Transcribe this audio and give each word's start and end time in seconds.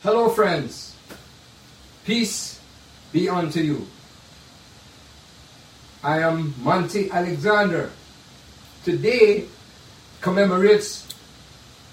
Hello, 0.00 0.28
friends. 0.28 0.94
Peace 2.04 2.60
be 3.12 3.28
unto 3.28 3.58
you. 3.58 3.84
I 6.04 6.20
am 6.20 6.54
Monty 6.62 7.10
Alexander. 7.10 7.90
Today 8.84 9.46
commemorates 10.20 11.04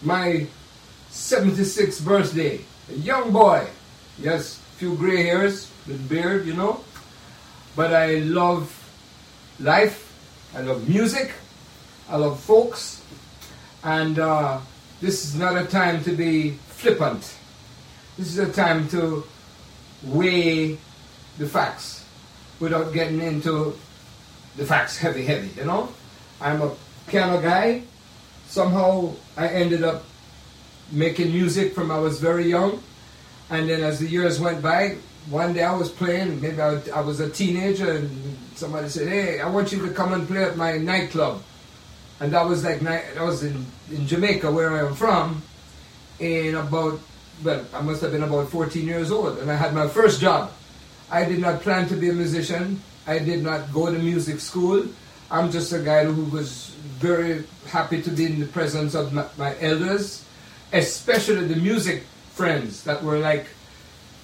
my 0.03 0.45
76th 1.09 2.05
birthday. 2.05 2.61
A 2.91 2.93
young 2.93 3.33
boy. 3.33 3.65
Yes, 4.19 4.61
few 4.77 4.93
gray 4.93 5.23
hairs 5.23 5.71
with 5.87 6.07
beard, 6.07 6.45
you 6.45 6.53
know. 6.53 6.85
But 7.75 7.91
I 7.91 8.19
love 8.19 8.69
life. 9.59 10.13
I 10.53 10.61
love 10.61 10.87
music. 10.87 11.31
I 12.07 12.17
love 12.17 12.39
folks. 12.39 13.01
And 13.83 14.19
uh, 14.19 14.59
this 15.01 15.25
is 15.25 15.33
not 15.33 15.57
a 15.57 15.65
time 15.65 16.03
to 16.03 16.11
be 16.11 16.51
flippant. 16.69 17.33
This 18.17 18.27
is 18.27 18.39
a 18.39 18.51
time 18.51 18.87
to 18.89 19.25
weigh 20.03 20.77
the 21.37 21.47
facts 21.47 22.05
without 22.59 22.93
getting 22.93 23.19
into 23.21 23.77
the 24.55 24.65
facts 24.65 24.97
heavy, 24.97 25.25
heavy, 25.25 25.49
you 25.57 25.65
know? 25.65 25.89
I'm 26.39 26.61
a 26.61 26.71
piano 27.07 27.41
guy. 27.41 27.83
Somehow 28.47 29.11
I 29.35 29.49
ended 29.49 29.83
up 29.83 30.05
making 30.91 31.31
music 31.31 31.73
from 31.73 31.91
I 31.91 31.99
was 31.99 32.21
very 32.21 32.49
young. 32.49 32.81
And 33.49 33.69
then 33.69 33.83
as 33.83 33.99
the 33.99 34.07
years 34.07 34.39
went 34.39 34.61
by, 34.61 34.95
one 35.29 35.53
day 35.53 35.63
I 35.63 35.75
was 35.75 35.89
playing, 35.89 36.39
maybe 36.39 36.61
I, 36.61 36.79
I 36.93 37.01
was 37.01 37.19
a 37.19 37.29
teenager, 37.29 37.91
and 37.91 38.37
somebody 38.55 38.89
said, 38.89 39.07
Hey, 39.07 39.41
I 39.41 39.49
want 39.49 39.71
you 39.71 39.85
to 39.87 39.93
come 39.93 40.13
and 40.13 40.27
play 40.27 40.43
at 40.43 40.55
my 40.55 40.77
nightclub. 40.77 41.41
And 42.19 42.31
that 42.31 42.45
was 42.45 42.63
like, 42.63 42.79
that 42.79 43.19
was 43.19 43.43
in, 43.43 43.65
in 43.91 44.07
Jamaica, 44.07 44.49
where 44.51 44.71
I 44.71 44.87
am 44.87 44.95
from, 44.95 45.41
in 46.19 46.55
about, 46.55 46.99
well, 47.43 47.65
I 47.73 47.81
must 47.81 48.01
have 48.01 48.11
been 48.11 48.23
about 48.23 48.49
14 48.49 48.85
years 48.85 49.11
old. 49.11 49.39
And 49.39 49.51
I 49.51 49.55
had 49.55 49.73
my 49.73 49.87
first 49.87 50.21
job. 50.21 50.51
I 51.09 51.25
did 51.25 51.39
not 51.39 51.61
plan 51.61 51.87
to 51.89 51.95
be 51.95 52.09
a 52.09 52.13
musician. 52.13 52.81
I 53.07 53.19
did 53.19 53.43
not 53.43 53.71
go 53.71 53.91
to 53.91 53.99
music 53.99 54.39
school. 54.39 54.85
I'm 55.29 55.51
just 55.51 55.73
a 55.73 55.79
guy 55.79 56.05
who 56.05 56.25
was 56.25 56.69
very 56.99 57.43
happy 57.67 58.01
to 58.01 58.09
be 58.09 58.25
in 58.25 58.39
the 58.39 58.45
presence 58.47 58.95
of 58.95 59.13
my, 59.13 59.25
my 59.37 59.55
elders, 59.59 60.23
especially 60.71 61.45
the 61.45 61.55
music 61.55 62.03
friends 62.33 62.83
that 62.83 63.03
were 63.03 63.19
like, 63.19 63.47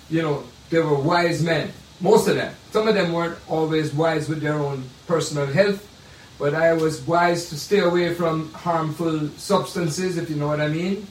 you 0.10 0.22
know, 0.22 0.44
they 0.70 0.80
were 0.80 0.96
wise 0.96 1.42
men. 1.44 1.72
Most 2.00 2.28
of 2.28 2.36
them. 2.36 2.54
Some 2.72 2.88
of 2.88 2.96
them 2.96 3.14
weren't 3.14 3.38
always 3.48 3.94
wise 3.94 4.30
with 4.30 4.42
their 4.42 4.56
own 4.56 4.84
personal 5.08 5.46
health, 5.46 5.88
but 6.40 6.56
I 6.56 6.74
was 6.74 7.02
wise 7.02 7.50
to 7.50 7.60
stay 7.60 7.80
away 7.80 8.14
from 8.14 8.52
harmful 8.54 9.30
substances, 9.38 10.18
if 10.18 10.30
you 10.30 10.36
know 10.36 10.48
what 10.48 10.62
I 10.62 10.68
mean. 10.68 11.08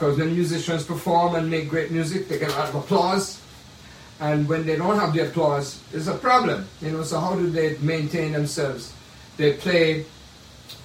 Because 0.00 0.16
when 0.16 0.32
musicians 0.32 0.82
perform 0.82 1.34
and 1.34 1.50
make 1.50 1.68
great 1.68 1.90
music, 1.90 2.26
they 2.26 2.38
get 2.38 2.48
a 2.48 2.56
lot 2.56 2.70
of 2.70 2.74
applause. 2.74 3.38
And 4.18 4.48
when 4.48 4.64
they 4.64 4.76
don't 4.76 4.98
have 4.98 5.12
the 5.12 5.28
applause, 5.28 5.78
there's 5.92 6.08
a 6.08 6.14
problem. 6.14 6.66
You 6.80 6.92
know, 6.92 7.02
so 7.02 7.20
how 7.20 7.34
do 7.34 7.50
they 7.50 7.76
maintain 7.82 8.32
themselves? 8.32 8.94
They 9.36 9.52
play 9.52 10.06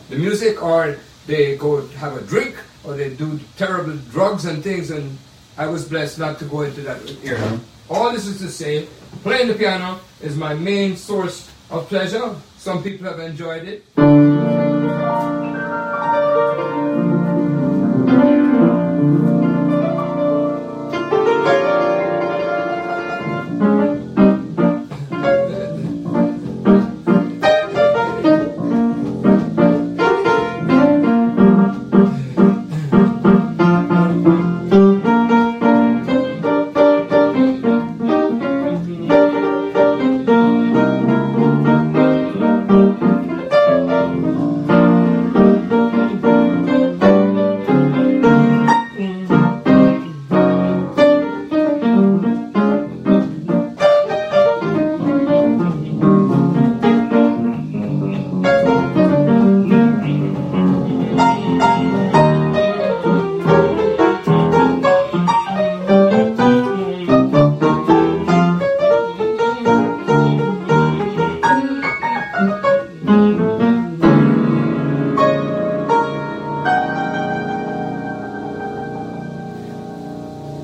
the 0.10 0.18
music 0.18 0.62
or 0.62 0.98
they 1.28 1.56
go 1.56 1.88
have 1.96 2.18
a 2.18 2.24
drink 2.24 2.58
or 2.84 2.98
they 2.98 3.16
do 3.16 3.40
terrible 3.56 3.96
drugs 4.12 4.44
and 4.44 4.62
things 4.62 4.92
and 4.92 5.18
I 5.58 5.68
was 5.68 5.88
blessed 5.88 6.20
not 6.20 6.38
to 6.40 6.46
go 6.46 6.64
into 6.64 6.82
that 6.82 7.00
area. 7.24 7.40
Mm-hmm. 7.40 7.94
All 7.94 8.12
this 8.12 8.28
is 8.28 8.40
to 8.40 8.50
say, 8.50 8.86
playing 9.24 9.48
the 9.48 9.54
piano 9.54 10.02
is 10.22 10.36
my 10.36 10.56
main 10.56 10.98
source 10.98 11.50
of 11.70 11.88
pleasure. 11.88 12.36
Some 12.58 12.84
people 12.84 13.08
have 13.08 13.20
enjoyed 13.20 13.64
it. 13.64 15.35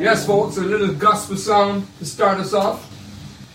Yes, 0.01 0.25
folks, 0.25 0.57
a 0.57 0.61
little 0.61 0.95
gospel 0.95 1.37
song 1.37 1.85
to 1.99 2.05
start 2.07 2.39
us 2.39 2.55
off. 2.55 2.89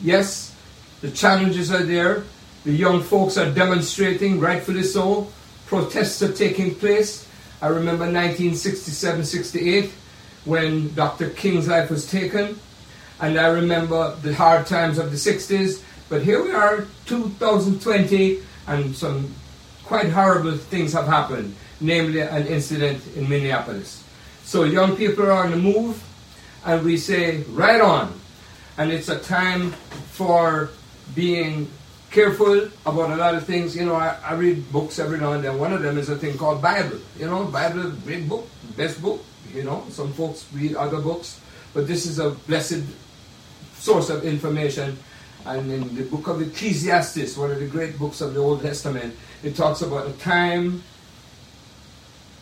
Yes, 0.00 0.54
the 1.00 1.10
challenges 1.10 1.72
are 1.72 1.82
there. 1.82 2.22
The 2.62 2.70
young 2.70 3.02
folks 3.02 3.36
are 3.36 3.50
demonstrating, 3.50 4.38
rightfully 4.38 4.84
so. 4.84 5.26
Protests 5.66 6.22
are 6.22 6.32
taking 6.32 6.76
place. 6.76 7.26
I 7.60 7.66
remember 7.66 8.04
1967 8.04 9.24
68 9.24 9.90
when 10.44 10.94
Dr. 10.94 11.30
King's 11.30 11.66
life 11.66 11.90
was 11.90 12.08
taken. 12.08 12.60
And 13.20 13.40
I 13.40 13.48
remember 13.48 14.14
the 14.22 14.32
hard 14.32 14.68
times 14.68 14.98
of 14.98 15.10
the 15.10 15.16
60s. 15.16 15.82
But 16.08 16.22
here 16.22 16.40
we 16.44 16.52
are, 16.52 16.86
2020, 17.06 18.38
and 18.68 18.94
some 18.94 19.34
quite 19.82 20.10
horrible 20.10 20.56
things 20.56 20.92
have 20.92 21.08
happened, 21.08 21.56
namely 21.80 22.20
an 22.20 22.46
incident 22.46 23.02
in 23.16 23.28
Minneapolis. 23.28 24.04
So 24.44 24.62
young 24.62 24.96
people 24.96 25.26
are 25.26 25.42
on 25.44 25.50
the 25.50 25.56
move, 25.56 26.00
and 26.66 26.84
we 26.84 26.96
say, 26.96 27.42
right 27.50 27.80
on. 27.80 28.12
And 28.76 28.92
it's 28.92 29.08
a 29.08 29.18
time 29.18 29.70
for 30.10 30.68
being 31.14 31.70
careful 32.10 32.68
about 32.84 33.10
a 33.10 33.16
lot 33.16 33.34
of 33.34 33.46
things. 33.46 33.76
You 33.76 33.86
know, 33.86 33.94
I, 33.94 34.18
I 34.22 34.34
read 34.34 34.70
books 34.72 34.98
every 34.98 35.18
now 35.18 35.32
and 35.32 35.44
then. 35.44 35.58
One 35.58 35.72
of 35.72 35.82
them 35.82 35.96
is 35.96 36.08
a 36.08 36.16
thing 36.16 36.36
called 36.36 36.60
Bible. 36.60 36.98
You 37.18 37.26
know, 37.26 37.44
Bible, 37.44 37.90
great 38.04 38.28
book, 38.28 38.48
best 38.76 39.00
book. 39.00 39.24
You 39.54 39.62
know, 39.62 39.86
some 39.90 40.12
folks 40.12 40.44
read 40.52 40.74
other 40.74 41.00
books, 41.00 41.40
but 41.72 41.86
this 41.86 42.04
is 42.04 42.18
a 42.18 42.30
blessed 42.30 42.82
source 43.74 44.10
of 44.10 44.24
information. 44.24 44.98
And 45.46 45.70
in 45.70 45.94
the 45.94 46.02
book 46.02 46.26
of 46.26 46.42
Ecclesiastes, 46.42 47.36
one 47.36 47.52
of 47.52 47.60
the 47.60 47.66
great 47.68 47.96
books 47.96 48.20
of 48.20 48.34
the 48.34 48.40
Old 48.40 48.60
Testament, 48.60 49.14
it 49.44 49.54
talks 49.54 49.82
about 49.82 50.08
a 50.08 50.12
time 50.14 50.82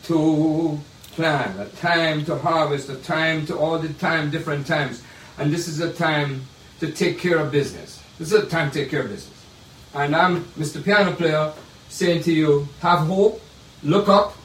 to 0.05 0.79
plan, 1.15 1.57
a 1.59 1.65
time 1.77 2.25
to 2.25 2.37
harvest, 2.37 2.89
a 2.89 2.95
time 2.95 3.45
to 3.45 3.57
all 3.57 3.79
the 3.79 3.91
time, 3.93 4.29
different 4.29 4.67
times. 4.67 5.01
And 5.37 5.51
this 5.51 5.67
is 5.67 5.79
a 5.79 5.91
time 5.93 6.43
to 6.79 6.91
take 6.91 7.19
care 7.19 7.37
of 7.37 7.51
business. 7.51 8.03
This 8.19 8.31
is 8.33 8.43
a 8.43 8.45
time 8.45 8.69
to 8.71 8.79
take 8.81 8.91
care 8.91 9.01
of 9.01 9.09
business. 9.09 9.45
And 9.93 10.15
I'm 10.15 10.43
Mr. 10.59 10.83
Piano 10.83 11.15
Player 11.15 11.53
saying 11.87 12.23
to 12.23 12.33
you, 12.33 12.67
have 12.81 13.07
hope, 13.07 13.41
look 13.81 14.09
up, 14.09 14.35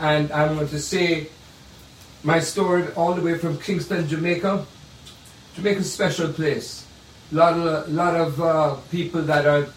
and 0.00 0.32
I'm 0.32 0.56
going 0.56 0.68
to 0.68 0.80
say 0.80 1.28
my 2.24 2.40
story 2.40 2.88
all 2.94 3.14
the 3.14 3.22
way 3.22 3.38
from 3.38 3.58
Kingston, 3.58 4.08
Jamaica. 4.08 4.66
Jamaica's 5.54 5.86
a 5.86 5.90
special 5.90 6.32
place. 6.32 6.86
A 7.32 7.34
lot 7.36 7.54
of, 7.54 7.88
lot 7.88 8.16
of 8.16 8.40
uh, 8.40 8.74
people 8.90 9.22
that 9.22 9.46
are 9.46 9.68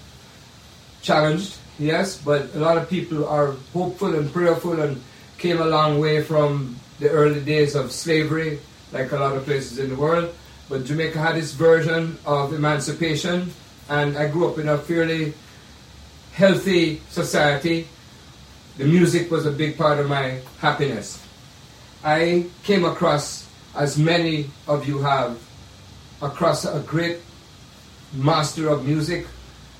challenged, 1.03 1.57
yes, 1.77 2.17
but 2.17 2.55
a 2.55 2.59
lot 2.59 2.77
of 2.77 2.89
people 2.89 3.27
are 3.27 3.55
hopeful 3.71 4.15
and 4.15 4.33
prayerful 4.33 4.81
and 4.81 4.99
came 5.43 5.59
a 5.59 5.65
long 5.65 5.99
way 5.99 6.23
from 6.23 6.73
the 7.01 7.09
early 7.09 7.41
days 7.41 7.75
of 7.75 7.91
slavery, 7.91 8.61
like 8.93 9.11
a 9.11 9.17
lot 9.17 9.35
of 9.35 9.43
places 9.43 9.77
in 9.77 9.89
the 9.89 9.95
world. 9.95 10.33
But 10.69 10.85
Jamaica 10.85 11.19
had 11.19 11.35
its 11.35 11.51
version 11.51 12.17
of 12.25 12.53
emancipation, 12.53 13.51
and 13.89 14.17
I 14.17 14.29
grew 14.29 14.47
up 14.47 14.57
in 14.57 14.69
a 14.69 14.77
fairly 14.77 15.33
healthy 16.31 17.01
society. 17.09 17.89
The 18.77 18.85
music 18.85 19.29
was 19.29 19.45
a 19.45 19.51
big 19.51 19.77
part 19.77 19.99
of 19.99 20.07
my 20.07 20.39
happiness. 20.59 21.19
I 22.05 22.45
came 22.63 22.85
across, 22.85 23.45
as 23.75 23.97
many 23.97 24.49
of 24.65 24.87
you 24.87 24.99
have, 24.99 25.37
across 26.21 26.63
a 26.63 26.79
great 26.79 27.19
master 28.13 28.69
of 28.69 28.87
music 28.87 29.27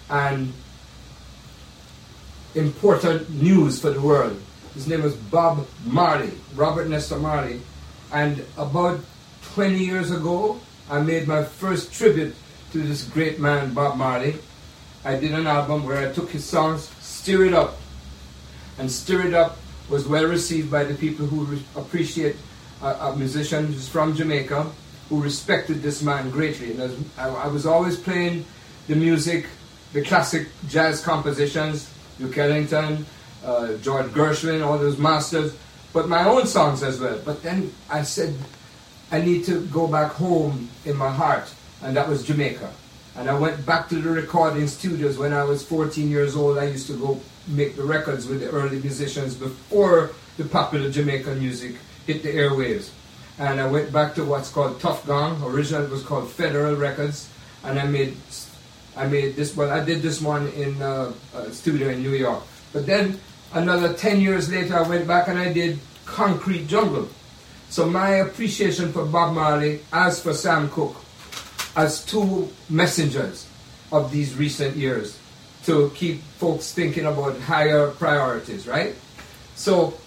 and 0.10 0.52
important 2.54 3.30
news 3.30 3.80
for 3.80 3.92
the 3.92 4.02
world. 4.02 4.38
His 4.74 4.88
name 4.88 5.04
was 5.04 5.16
Bob 5.16 5.68
Marley, 5.86 6.32
Robert 6.56 6.88
Nesta 6.88 7.18
Marley. 7.18 7.62
And 8.12 8.44
about 8.58 9.00
20 9.54 9.78
years 9.78 10.12
ago, 10.12 10.60
I 10.90 11.00
made 11.00 11.28
my 11.28 11.44
first 11.44 11.94
tribute 11.94 12.36
to 12.72 12.82
this 12.82 13.04
great 13.04 13.40
man, 13.40 13.74
Bob 13.74 13.98
Marley. 13.98 14.36
I 15.06 15.16
did 15.16 15.34
an 15.34 15.48
album 15.48 15.86
where 15.86 15.98
I 15.98 16.12
took 16.12 16.32
his 16.32 16.44
songs, 16.44 16.90
Stir 17.02 17.46
It 17.46 17.54
Up. 17.54 17.78
And 18.80 18.90
Stir 18.90 19.28
It 19.28 19.34
Up 19.34 19.58
was 19.90 20.08
well 20.08 20.26
received 20.26 20.72
by 20.72 20.84
the 20.84 20.96
people 20.96 21.26
who 21.26 21.46
re- 21.46 21.64
appreciate 21.76 22.36
uh, 22.82 22.88
uh, 22.88 22.98
a, 23.00 23.12
a 23.12 23.16
musician 23.16 23.68
who's 23.68 23.88
from 23.88 24.16
Jamaica, 24.16 24.68
who 25.10 25.22
respected 25.22 25.82
this 25.82 26.02
man 26.02 26.30
greatly. 26.32 26.72
And 26.72 26.82
as, 26.82 26.98
I, 27.18 27.30
I 27.30 27.48
was 27.48 27.66
always 27.66 27.98
playing 27.98 28.46
the 28.88 28.96
music, 28.96 29.46
the 29.94 30.02
classic 30.02 30.48
jazz 30.68 31.02
compositions, 31.02 31.90
Duke 32.18 32.38
Ellington, 32.38 33.06
uh, 33.44 33.74
George 33.78 34.08
Gershwin, 34.08 34.66
all 34.66 34.78
those 34.78 34.98
masters, 34.98 35.56
but 35.92 36.08
my 36.10 36.26
own 36.26 36.48
songs 36.48 36.84
as 36.84 37.00
well. 37.00 37.20
But 37.24 37.44
then 37.44 37.74
I 37.90 38.04
said, 38.04 38.36
I 39.12 39.22
need 39.22 39.46
to 39.46 39.66
go 39.68 39.88
back 39.88 40.14
home 40.14 40.70
in 40.86 40.96
my 40.96 41.12
heart, 41.12 41.54
and 41.82 41.96
that 41.96 42.08
was 42.08 42.24
Jamaica. 42.26 42.72
And 43.16 43.30
I 43.30 43.38
went 43.38 43.64
back 43.66 43.90
to 43.90 43.96
the 43.96 44.10
recording 44.10 44.68
studios 44.68 45.18
when 45.18 45.34
I 45.34 45.44
was 45.44 45.64
14 45.64 46.10
years 46.10 46.36
old. 46.36 46.58
I 46.58 46.66
used 46.66 46.88
to 46.88 46.98
go 46.98 47.20
make 47.48 47.76
the 47.76 47.84
records 47.84 48.28
with 48.28 48.40
the 48.40 48.50
early 48.50 48.80
musicians 48.80 49.36
before 49.36 50.12
the 50.38 50.46
popular 50.46 50.90
Jamaican 50.90 51.40
music 51.40 51.76
hit 52.08 52.24
the 52.24 52.30
airwaves. 52.30 52.90
And 53.38 53.62
I 53.62 53.68
went 53.68 53.92
back 53.92 54.16
to 54.16 54.26
what's 54.26 54.50
called 54.50 54.80
Tuff 54.80 55.06
Gong. 55.06 55.44
Originally 55.44 55.86
it 55.86 55.92
was 55.92 56.04
called 56.04 56.30
Federal 56.32 56.76
Records. 56.76 57.30
And 57.64 57.80
I 57.80 57.86
made 57.86 58.18
I 58.96 59.08
made 59.08 59.36
this 59.36 59.56
one. 59.56 59.70
I 59.70 59.84
did 59.84 60.02
this 60.02 60.22
one 60.22 60.50
in 60.50 60.82
uh, 60.82 61.14
a 61.34 61.52
studio 61.52 61.90
in 61.90 62.04
New 62.04 62.14
York. 62.14 62.44
But 62.72 62.86
then 62.86 63.20
another 63.54 63.94
10 63.94 64.22
years 64.22 64.52
later, 64.52 64.78
I 64.78 64.88
went 64.88 65.08
back 65.08 65.28
and 65.28 65.38
I 65.38 65.54
did 65.54 65.80
Concrete 66.06 66.68
Jungle. 66.68 67.08
So 67.70 67.90
my 67.90 68.10
appreciation 68.22 68.92
for 68.92 69.06
Bob 69.06 69.34
Marley, 69.34 69.82
as 69.92 70.22
for 70.22 70.34
Sam 70.34 70.70
Cooke, 70.70 70.98
as 71.76 72.06
two 72.06 72.50
messengers 72.70 73.48
of 73.92 74.12
these 74.12 74.36
recent 74.36 74.76
years 74.76 75.18
to 75.66 75.90
keep 75.96 76.22
folks 76.38 76.74
thinking 76.74 77.06
about 77.06 77.40
higher 77.40 77.90
priorities, 77.92 78.68
right? 78.68 78.96
So 79.56 79.98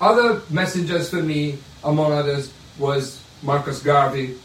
other 0.00 0.42
messengers 0.50 1.10
for 1.10 1.22
me, 1.22 1.58
among 1.82 2.12
others, 2.12 2.52
was 2.78 3.20
Marcus 3.42 3.82
Garvey, 3.82 4.38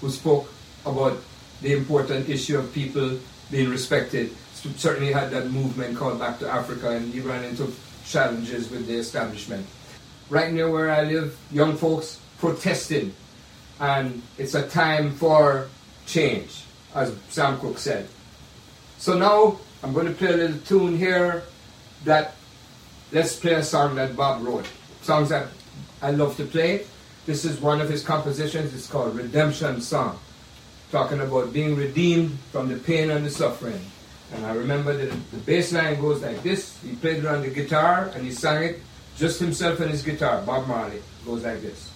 who 0.00 0.10
spoke 0.10 0.48
about 0.84 1.18
the 1.60 1.72
important 1.72 2.28
issue 2.28 2.58
of 2.58 2.72
people 2.72 3.18
being 3.50 3.68
respected. 3.68 4.34
Certainly 4.76 5.12
had 5.12 5.30
that 5.30 5.50
movement 5.50 5.96
called 5.96 6.18
Back 6.18 6.38
to 6.40 6.48
Africa, 6.48 6.90
and 6.90 7.12
he 7.12 7.20
ran 7.20 7.44
into 7.44 7.70
challenges 8.06 8.70
with 8.70 8.86
the 8.86 8.94
establishment. 8.94 9.66
Right 10.30 10.52
near 10.52 10.70
where 10.70 10.90
I 10.90 11.02
live, 11.02 11.38
young 11.50 11.76
folks 11.76 12.20
protesting, 12.38 13.14
and 13.80 14.22
it's 14.38 14.54
a 14.54 14.66
time 14.66 15.12
for 15.12 15.68
change, 16.06 16.64
as 16.94 17.14
Sam 17.28 17.58
Cooke 17.58 17.78
said. 17.78 18.08
So 18.98 19.18
now 19.18 19.58
I'm 19.82 19.92
going 19.92 20.06
to 20.06 20.12
play 20.12 20.32
a 20.32 20.36
little 20.36 20.58
tune 20.60 20.96
here 20.96 21.42
that 22.04 22.34
let's 23.12 23.36
play 23.36 23.54
a 23.54 23.62
song 23.62 23.94
that 23.96 24.16
Bob 24.16 24.44
wrote. 24.44 24.66
Songs 25.02 25.28
that 25.28 25.48
I 26.02 26.10
love 26.10 26.36
to 26.38 26.44
play. 26.44 26.86
This 27.26 27.44
is 27.44 27.60
one 27.60 27.80
of 27.80 27.88
his 27.88 28.02
compositions. 28.02 28.74
It's 28.74 28.86
called 28.86 29.16
Redemption 29.16 29.80
Song, 29.80 30.18
talking 30.90 31.20
about 31.20 31.52
being 31.52 31.76
redeemed 31.76 32.38
from 32.52 32.68
the 32.68 32.76
pain 32.76 33.10
and 33.10 33.24
the 33.24 33.30
suffering. 33.30 33.80
And 34.34 34.44
I 34.44 34.54
remember 34.54 34.96
that 34.96 35.10
the 35.30 35.36
bass 35.38 35.72
line 35.72 36.00
goes 36.00 36.22
like 36.22 36.42
this. 36.42 36.80
He 36.82 36.94
played 36.96 37.18
it 37.18 37.26
on 37.26 37.42
the 37.42 37.48
guitar 37.48 38.10
and 38.14 38.24
he 38.24 38.32
sang 38.32 38.62
it 38.62 38.80
just 39.16 39.40
himself 39.40 39.80
and 39.80 39.90
his 39.90 40.02
guitar. 40.02 40.42
Bob 40.42 40.66
Marley 40.66 41.02
goes 41.24 41.44
like 41.44 41.62
this. 41.62 41.90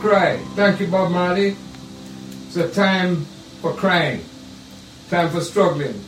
Cry. 0.00 0.38
Thank 0.56 0.80
you, 0.80 0.86
Bob 0.86 1.12
Marley. 1.12 1.56
It's 2.46 2.56
a 2.56 2.70
time 2.70 3.26
for 3.60 3.74
crying, 3.74 4.24
time 5.10 5.28
for 5.28 5.42
struggling, 5.42 6.02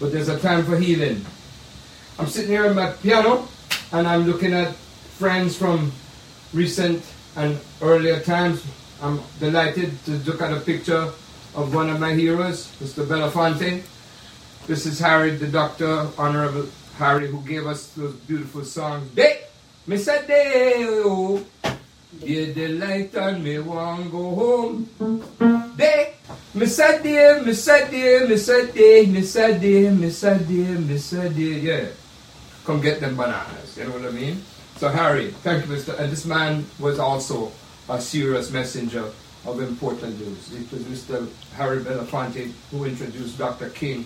but 0.00 0.12
there's 0.12 0.30
a 0.30 0.38
time 0.38 0.64
for 0.64 0.78
healing. 0.78 1.24
I'm 2.18 2.26
sitting 2.26 2.50
here 2.50 2.64
at 2.64 2.74
my 2.74 2.90
piano 2.92 3.46
and 3.92 4.08
I'm 4.08 4.24
looking 4.24 4.54
at 4.54 4.74
friends 5.20 5.56
from 5.56 5.92
recent 6.54 7.04
and 7.36 7.58
earlier 7.82 8.18
times. 8.20 8.64
I'm 9.02 9.20
delighted 9.38 9.92
to 10.06 10.12
look 10.24 10.40
at 10.40 10.50
a 10.50 10.60
picture 10.60 11.12
of 11.54 11.74
one 11.74 11.90
of 11.90 12.00
my 12.00 12.14
heroes, 12.14 12.72
Mr. 12.80 13.04
Belafonte. 13.04 13.82
This 14.66 14.86
is 14.86 14.98
Harry, 15.00 15.32
the 15.36 15.48
doctor, 15.48 16.08
Honorable 16.16 16.66
Harry, 16.96 17.28
who 17.28 17.42
gave 17.42 17.66
us 17.66 17.88
those 17.88 18.14
beautiful 18.14 18.64
songs. 18.64 19.08
Day, 19.10 19.42
Mr. 19.86 20.26
Day, 20.26 20.82
dear 22.16 22.52
delight 22.54 23.14
and 23.14 23.44
me 23.44 23.58
want 23.58 24.10
go 24.10 24.34
home. 24.34 24.88
Day, 25.76 26.14
Mr. 26.54 27.02
Day, 27.02 27.40
Mr. 27.44 27.90
Day, 27.90 28.26
Mr. 28.26 28.72
Day, 28.72 29.06
Mr. 29.06 29.60
Day, 29.60 29.84
Mr. 29.92 30.38
Day, 30.48 30.94
Mr. 30.94 31.34
Day, 31.34 31.60
yeah. 31.60 31.86
Come 32.64 32.80
get 32.80 33.00
them 33.00 33.16
bananas, 33.16 33.76
you 33.76 33.84
know 33.84 33.92
what 33.92 34.04
I 34.04 34.10
mean? 34.10 34.42
So 34.76 34.88
Harry, 34.88 35.30
thank 35.42 35.66
you, 35.66 35.72
Mr. 35.74 35.98
And 35.98 36.10
this 36.10 36.24
man 36.24 36.64
was 36.78 36.98
also 36.98 37.52
a 37.88 38.00
serious 38.00 38.50
messenger 38.50 39.10
of 39.46 39.60
important 39.60 40.18
news. 40.18 40.52
It 40.52 40.70
was 40.72 40.82
Mr. 40.82 41.28
Harry 41.54 41.80
Belafonte 41.80 42.52
who 42.70 42.84
introduced 42.84 43.38
Dr. 43.38 43.70
King 43.70 44.04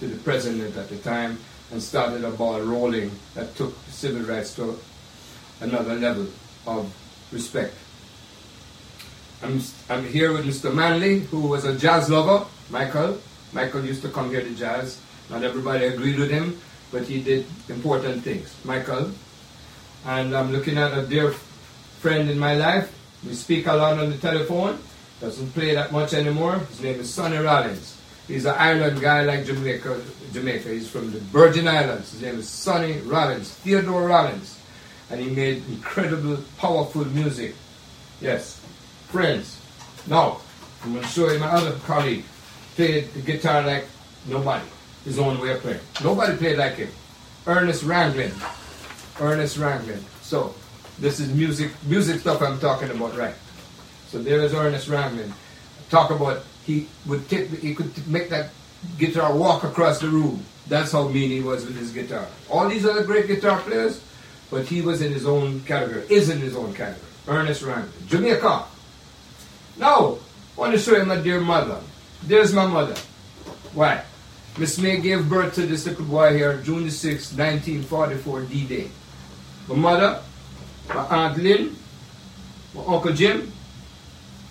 to 0.00 0.06
the 0.06 0.16
president 0.22 0.76
at 0.76 0.88
the 0.88 0.96
time 0.98 1.38
and 1.72 1.82
started 1.82 2.24
a 2.24 2.30
ball 2.30 2.60
rolling 2.60 3.10
that 3.34 3.54
took 3.56 3.74
civil 3.88 4.22
rights 4.22 4.54
to 4.56 4.78
another 5.60 5.94
level 5.94 6.26
of 6.66 6.92
respect. 7.34 7.74
I'm, 9.42 9.60
I'm 9.90 10.06
here 10.06 10.32
with 10.32 10.46
Mr. 10.46 10.72
Manley, 10.72 11.20
who 11.20 11.40
was 11.48 11.64
a 11.66 11.76
jazz 11.76 12.08
lover, 12.08 12.46
Michael. 12.70 13.18
Michael 13.52 13.84
used 13.84 14.02
to 14.02 14.08
come 14.08 14.30
here 14.30 14.40
to 14.40 14.54
jazz. 14.54 15.00
Not 15.28 15.42
everybody 15.42 15.84
agreed 15.84 16.18
with 16.18 16.30
him, 16.30 16.58
but 16.90 17.02
he 17.02 17.20
did 17.20 17.44
important 17.68 18.22
things. 18.22 18.54
Michael. 18.64 19.10
And 20.06 20.34
I'm 20.34 20.52
looking 20.52 20.78
at 20.78 20.96
a 20.96 21.06
dear 21.06 21.32
friend 22.00 22.30
in 22.30 22.38
my 22.38 22.54
life. 22.54 22.92
We 23.26 23.34
speak 23.34 23.66
a 23.66 23.74
lot 23.74 23.98
on 23.98 24.10
the 24.10 24.18
telephone. 24.18 24.78
Doesn't 25.20 25.52
play 25.52 25.74
that 25.74 25.92
much 25.92 26.14
anymore. 26.14 26.58
His 26.58 26.80
name 26.82 27.00
is 27.00 27.12
Sonny 27.12 27.38
Rollins. 27.38 27.98
He's 28.28 28.44
an 28.44 28.54
island 28.56 29.00
guy 29.00 29.22
like 29.22 29.44
Jamaica. 29.44 30.00
Jamaica. 30.32 30.68
He's 30.68 30.88
from 30.88 31.12
the 31.12 31.20
Virgin 31.20 31.68
Islands. 31.68 32.12
His 32.12 32.22
name 32.22 32.38
is 32.38 32.48
Sonny 32.48 32.98
Rollins, 33.00 33.50
Theodore 33.50 34.08
Rollins. 34.08 34.58
And 35.10 35.20
he 35.20 35.30
made 35.30 35.62
incredible, 35.68 36.38
powerful 36.58 37.04
music. 37.06 37.54
Yes. 38.20 38.60
Friends. 39.08 39.60
Now, 40.06 40.40
I'm 40.82 40.92
going 40.92 41.04
to 41.04 41.10
show 41.10 41.30
you 41.30 41.38
my 41.38 41.48
other 41.48 41.76
colleague. 41.86 42.24
Played 42.74 43.12
the 43.12 43.20
guitar 43.20 43.62
like 43.62 43.86
nobody. 44.26 44.66
His 45.04 45.18
own 45.18 45.38
way 45.40 45.52
of 45.52 45.60
playing. 45.60 45.80
Nobody 46.02 46.36
played 46.36 46.58
like 46.58 46.76
him. 46.76 46.88
Ernest 47.46 47.84
Ranglin. 47.84 48.32
Ernest 49.20 49.58
Ranglin. 49.58 50.02
So, 50.22 50.54
this 50.98 51.20
is 51.20 51.32
music, 51.32 51.70
music 51.86 52.20
stuff 52.20 52.40
I'm 52.40 52.58
talking 52.58 52.90
about, 52.90 53.16
right? 53.16 53.34
So 54.08 54.22
there 54.22 54.40
is 54.40 54.54
Ernest 54.54 54.88
Ranglin. 54.88 55.32
Talk 55.90 56.10
about 56.10 56.44
he 56.64 56.86
would 57.06 57.28
take, 57.28 57.50
he 57.50 57.74
could 57.74 58.06
make 58.06 58.28
that 58.30 58.50
guitar 58.98 59.34
walk 59.34 59.64
across 59.64 60.00
the 60.00 60.08
room. 60.08 60.44
That's 60.68 60.92
how 60.92 61.08
mean 61.08 61.30
he 61.30 61.40
was 61.40 61.66
with 61.66 61.76
his 61.76 61.90
guitar. 61.92 62.26
All 62.48 62.68
these 62.68 62.86
other 62.86 63.04
great 63.04 63.26
guitar 63.26 63.60
players, 63.60 64.00
but 64.50 64.66
he 64.66 64.80
was 64.80 65.02
in 65.02 65.12
his 65.12 65.26
own 65.26 65.60
category, 65.62 66.04
is 66.08 66.28
in 66.28 66.38
his 66.38 66.56
own 66.56 66.74
category. 66.74 67.08
Ernest 67.26 67.62
Ranglin. 67.62 68.06
Jamaica. 68.08 68.64
Now, 69.78 70.18
I 70.56 70.60
want 70.60 70.72
to 70.72 70.78
show 70.78 70.96
you 70.96 71.04
my 71.04 71.16
dear 71.16 71.40
mother. 71.40 71.80
There's 72.22 72.52
my 72.52 72.66
mother. 72.66 72.94
Why? 73.72 74.02
Miss 74.56 74.78
May 74.78 75.00
gave 75.00 75.28
birth 75.28 75.54
to 75.56 75.66
this 75.66 75.86
little 75.86 76.04
boy 76.04 76.36
here 76.36 76.60
June 76.62 76.88
6, 76.88 77.32
1944, 77.32 78.42
D-Day. 78.42 78.90
My 79.68 79.74
mother, 79.74 80.22
my 80.88 81.06
Aunt 81.06 81.38
Lynn, 81.38 81.74
my 82.74 82.84
Uncle 82.86 83.12
Jim, 83.12 83.50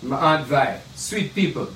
my 0.02 0.18
Aunt 0.18 0.48
Vi. 0.48 0.82
Sweet 0.96 1.34
people. 1.34 1.70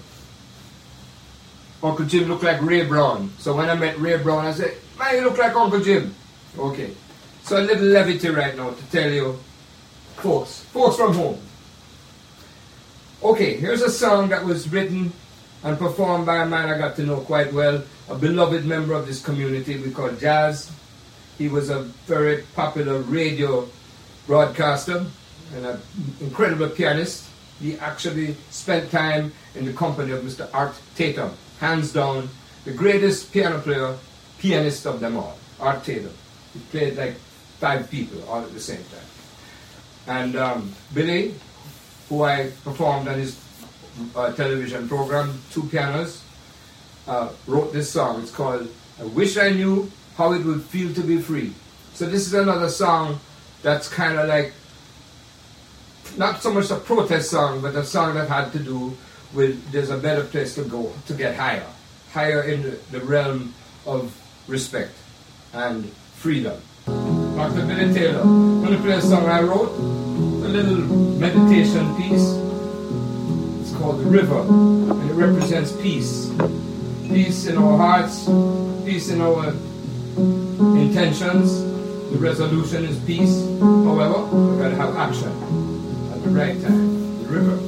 Uncle 1.82 2.06
Jim 2.06 2.28
looked 2.28 2.44
like 2.44 2.62
Ray 2.62 2.84
Brown. 2.84 3.32
So 3.38 3.56
when 3.56 3.70
I 3.70 3.76
met 3.76 3.98
Ray 4.00 4.18
Brown, 4.18 4.46
I 4.46 4.52
said, 4.52 4.76
man, 4.98 5.16
you 5.16 5.22
look 5.22 5.38
like 5.38 5.56
Uncle 5.56 5.80
Jim. 5.80 6.14
Okay. 6.58 6.92
So 7.48 7.58
a 7.58 7.64
little 7.64 7.86
levity 7.86 8.28
right 8.28 8.58
now 8.58 8.72
to 8.72 8.84
tell 8.92 9.10
you, 9.10 9.40
folks, 10.18 10.66
folks 10.76 10.98
from 10.98 11.14
home. 11.14 11.40
Okay, 13.24 13.56
here's 13.56 13.82
a 13.82 13.90
song 13.90 14.28
that 14.30 14.44
was 14.44 14.68
written 14.68 15.14
and 15.64 15.80
performed 15.80 16.26
by 16.26 16.44
a 16.44 16.46
man 16.46 16.68
I 16.68 16.78
got 16.78 16.98
to 16.98 17.04
know 17.04 17.22
quite 17.22 17.54
well, 17.54 17.82
a 18.10 18.16
beloved 18.16 18.66
member 18.66 18.94
of 18.94 19.08
this 19.08 19.24
community 19.24 19.78
we 19.78 19.92
call 19.92 20.12
Jazz. 20.12 20.70
He 21.38 21.48
was 21.48 21.70
a 21.70 21.84
very 22.06 22.44
popular 22.54 23.00
radio 23.00 23.66
broadcaster 24.26 25.06
and 25.56 25.66
an 25.66 25.80
incredible 26.20 26.68
pianist. 26.68 27.30
He 27.62 27.78
actually 27.78 28.36
spent 28.50 28.92
time 28.92 29.32
in 29.56 29.64
the 29.64 29.72
company 29.72 30.12
of 30.12 30.22
Mr. 30.22 30.50
Art 30.54 30.76
Tatum, 30.98 31.32
hands 31.62 31.94
down, 31.94 32.28
the 32.66 32.74
greatest 32.74 33.32
piano 33.32 33.62
player, 33.62 33.96
pianist 34.38 34.86
of 34.86 35.00
them 35.00 35.16
all, 35.16 35.38
Art 35.62 35.86
Tatum. 35.86 36.12
He 36.54 36.60
played 36.72 36.98
like 36.98 37.16
five 37.60 37.90
people 37.90 38.24
all 38.30 38.42
at 38.42 38.54
the 38.54 38.60
same 38.60 38.84
time. 38.86 39.10
And 40.08 40.36
um, 40.36 40.74
Billy, 40.94 41.34
who 42.10 42.24
I 42.24 42.52
performed 42.64 43.08
on 43.08 43.20
his 43.20 43.40
uh, 44.16 44.32
television 44.34 44.88
program, 44.88 45.42
Two 45.52 45.64
Pianos, 45.64 46.24
uh, 47.08 47.30
wrote 47.46 47.74
this 47.74 47.90
song. 47.92 48.22
It's 48.22 48.32
called 48.32 48.68
I 49.00 49.04
Wish 49.04 49.38
I 49.38 49.52
Knew 49.52 49.92
How 50.16 50.34
It 50.34 50.44
Would 50.44 50.64
Feel 50.64 50.94
to 50.94 51.02
Be 51.02 51.20
Free. 51.20 51.54
So 51.94 52.06
this 52.06 52.28
is 52.28 52.34
another 52.34 52.70
song 52.70 53.20
that's 53.64 53.90
kind 53.90 54.18
of 54.18 54.28
like 54.28 54.54
not 56.18 56.42
so 56.42 56.54
much 56.54 56.72
a 56.72 56.76
protest 56.76 57.32
song, 57.32 57.62
but 57.62 57.76
a 57.76 57.84
song 57.84 58.16
that 58.16 58.30
had 58.30 58.52
to 58.54 58.60
do 58.60 58.96
with 59.34 59.72
there's 59.72 59.90
a 59.90 59.98
better 59.98 60.24
place 60.24 60.56
to 60.56 60.64
go 60.64 60.92
to 61.08 61.14
get 61.14 61.36
higher, 61.36 61.66
higher 62.12 62.44
in 62.44 62.64
the, 62.64 62.80
the 62.92 63.02
realm 63.02 63.54
of 63.86 64.16
respect 64.48 64.94
and 65.54 65.86
freedom. 66.16 66.62
Dr. 67.38 67.68
Billy 67.68 67.94
Taylor, 67.94 68.22
I'm 68.22 68.64
going 68.64 68.76
to 68.76 68.82
play 68.82 68.94
a 68.94 69.02
song 69.02 69.28
I 69.28 69.44
wrote, 69.44 69.70
a 69.70 70.50
little 70.50 70.78
meditation 71.20 71.96
piece. 71.96 72.34
It's 73.62 73.78
called 73.78 74.00
The 74.00 74.10
River, 74.10 74.40
and 74.40 75.08
it 75.08 75.14
represents 75.14 75.72
peace. 75.72 76.32
Peace 77.08 77.46
in 77.46 77.60
our 77.60 77.78
hearts, 77.78 78.26
peace 78.84 79.10
in 79.10 79.22
our 79.22 79.50
intentions. 80.82 81.62
The 82.12 82.18
resolution 82.18 82.86
is 82.86 82.98
peace. 83.06 83.40
However, 83.60 84.26
we've 84.36 84.60
got 84.60 84.70
to 84.70 84.76
have 84.76 84.98
action 84.98 85.30
at 86.12 86.24
the 86.24 86.32
right 86.32 86.60
time. 86.60 87.22
The 87.22 87.30
river. 87.30 87.60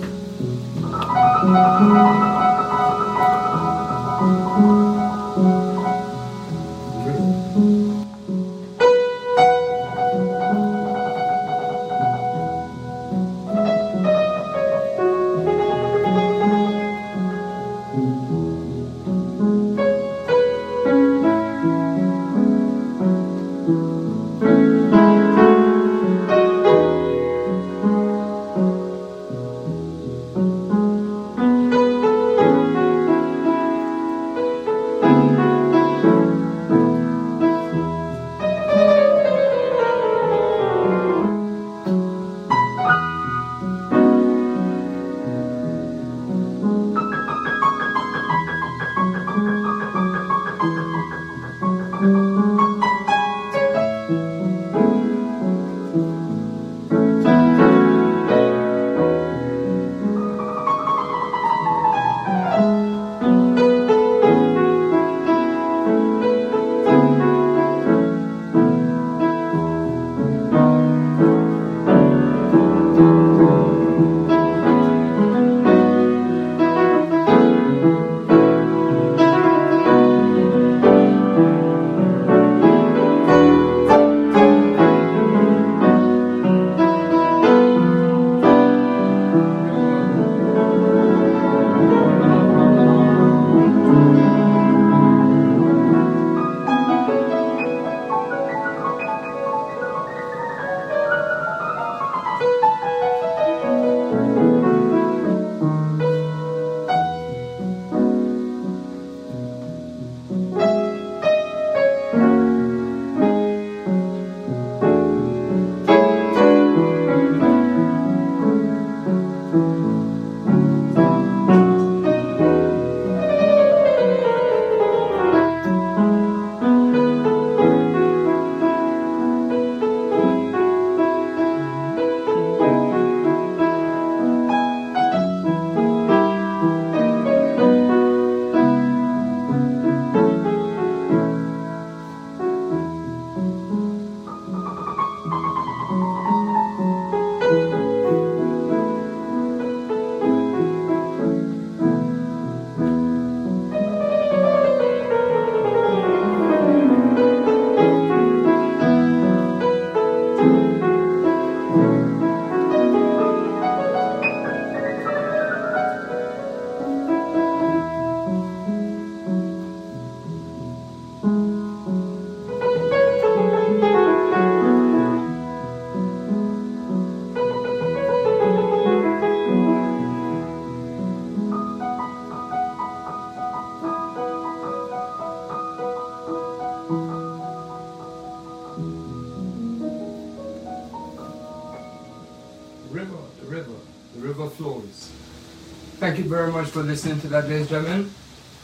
Thank 196.09 196.25
you 196.25 196.29
very 196.29 196.51
much 196.51 196.69
for 196.69 196.81
listening 196.81 197.21
to 197.21 197.27
that, 197.27 197.43
ladies 197.43 197.69
and 197.69 197.85
gentlemen. 197.85 198.11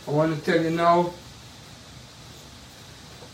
I 0.08 0.12
want 0.18 0.34
to 0.34 0.42
tell 0.44 0.60
you 0.64 0.72
now 0.72 1.14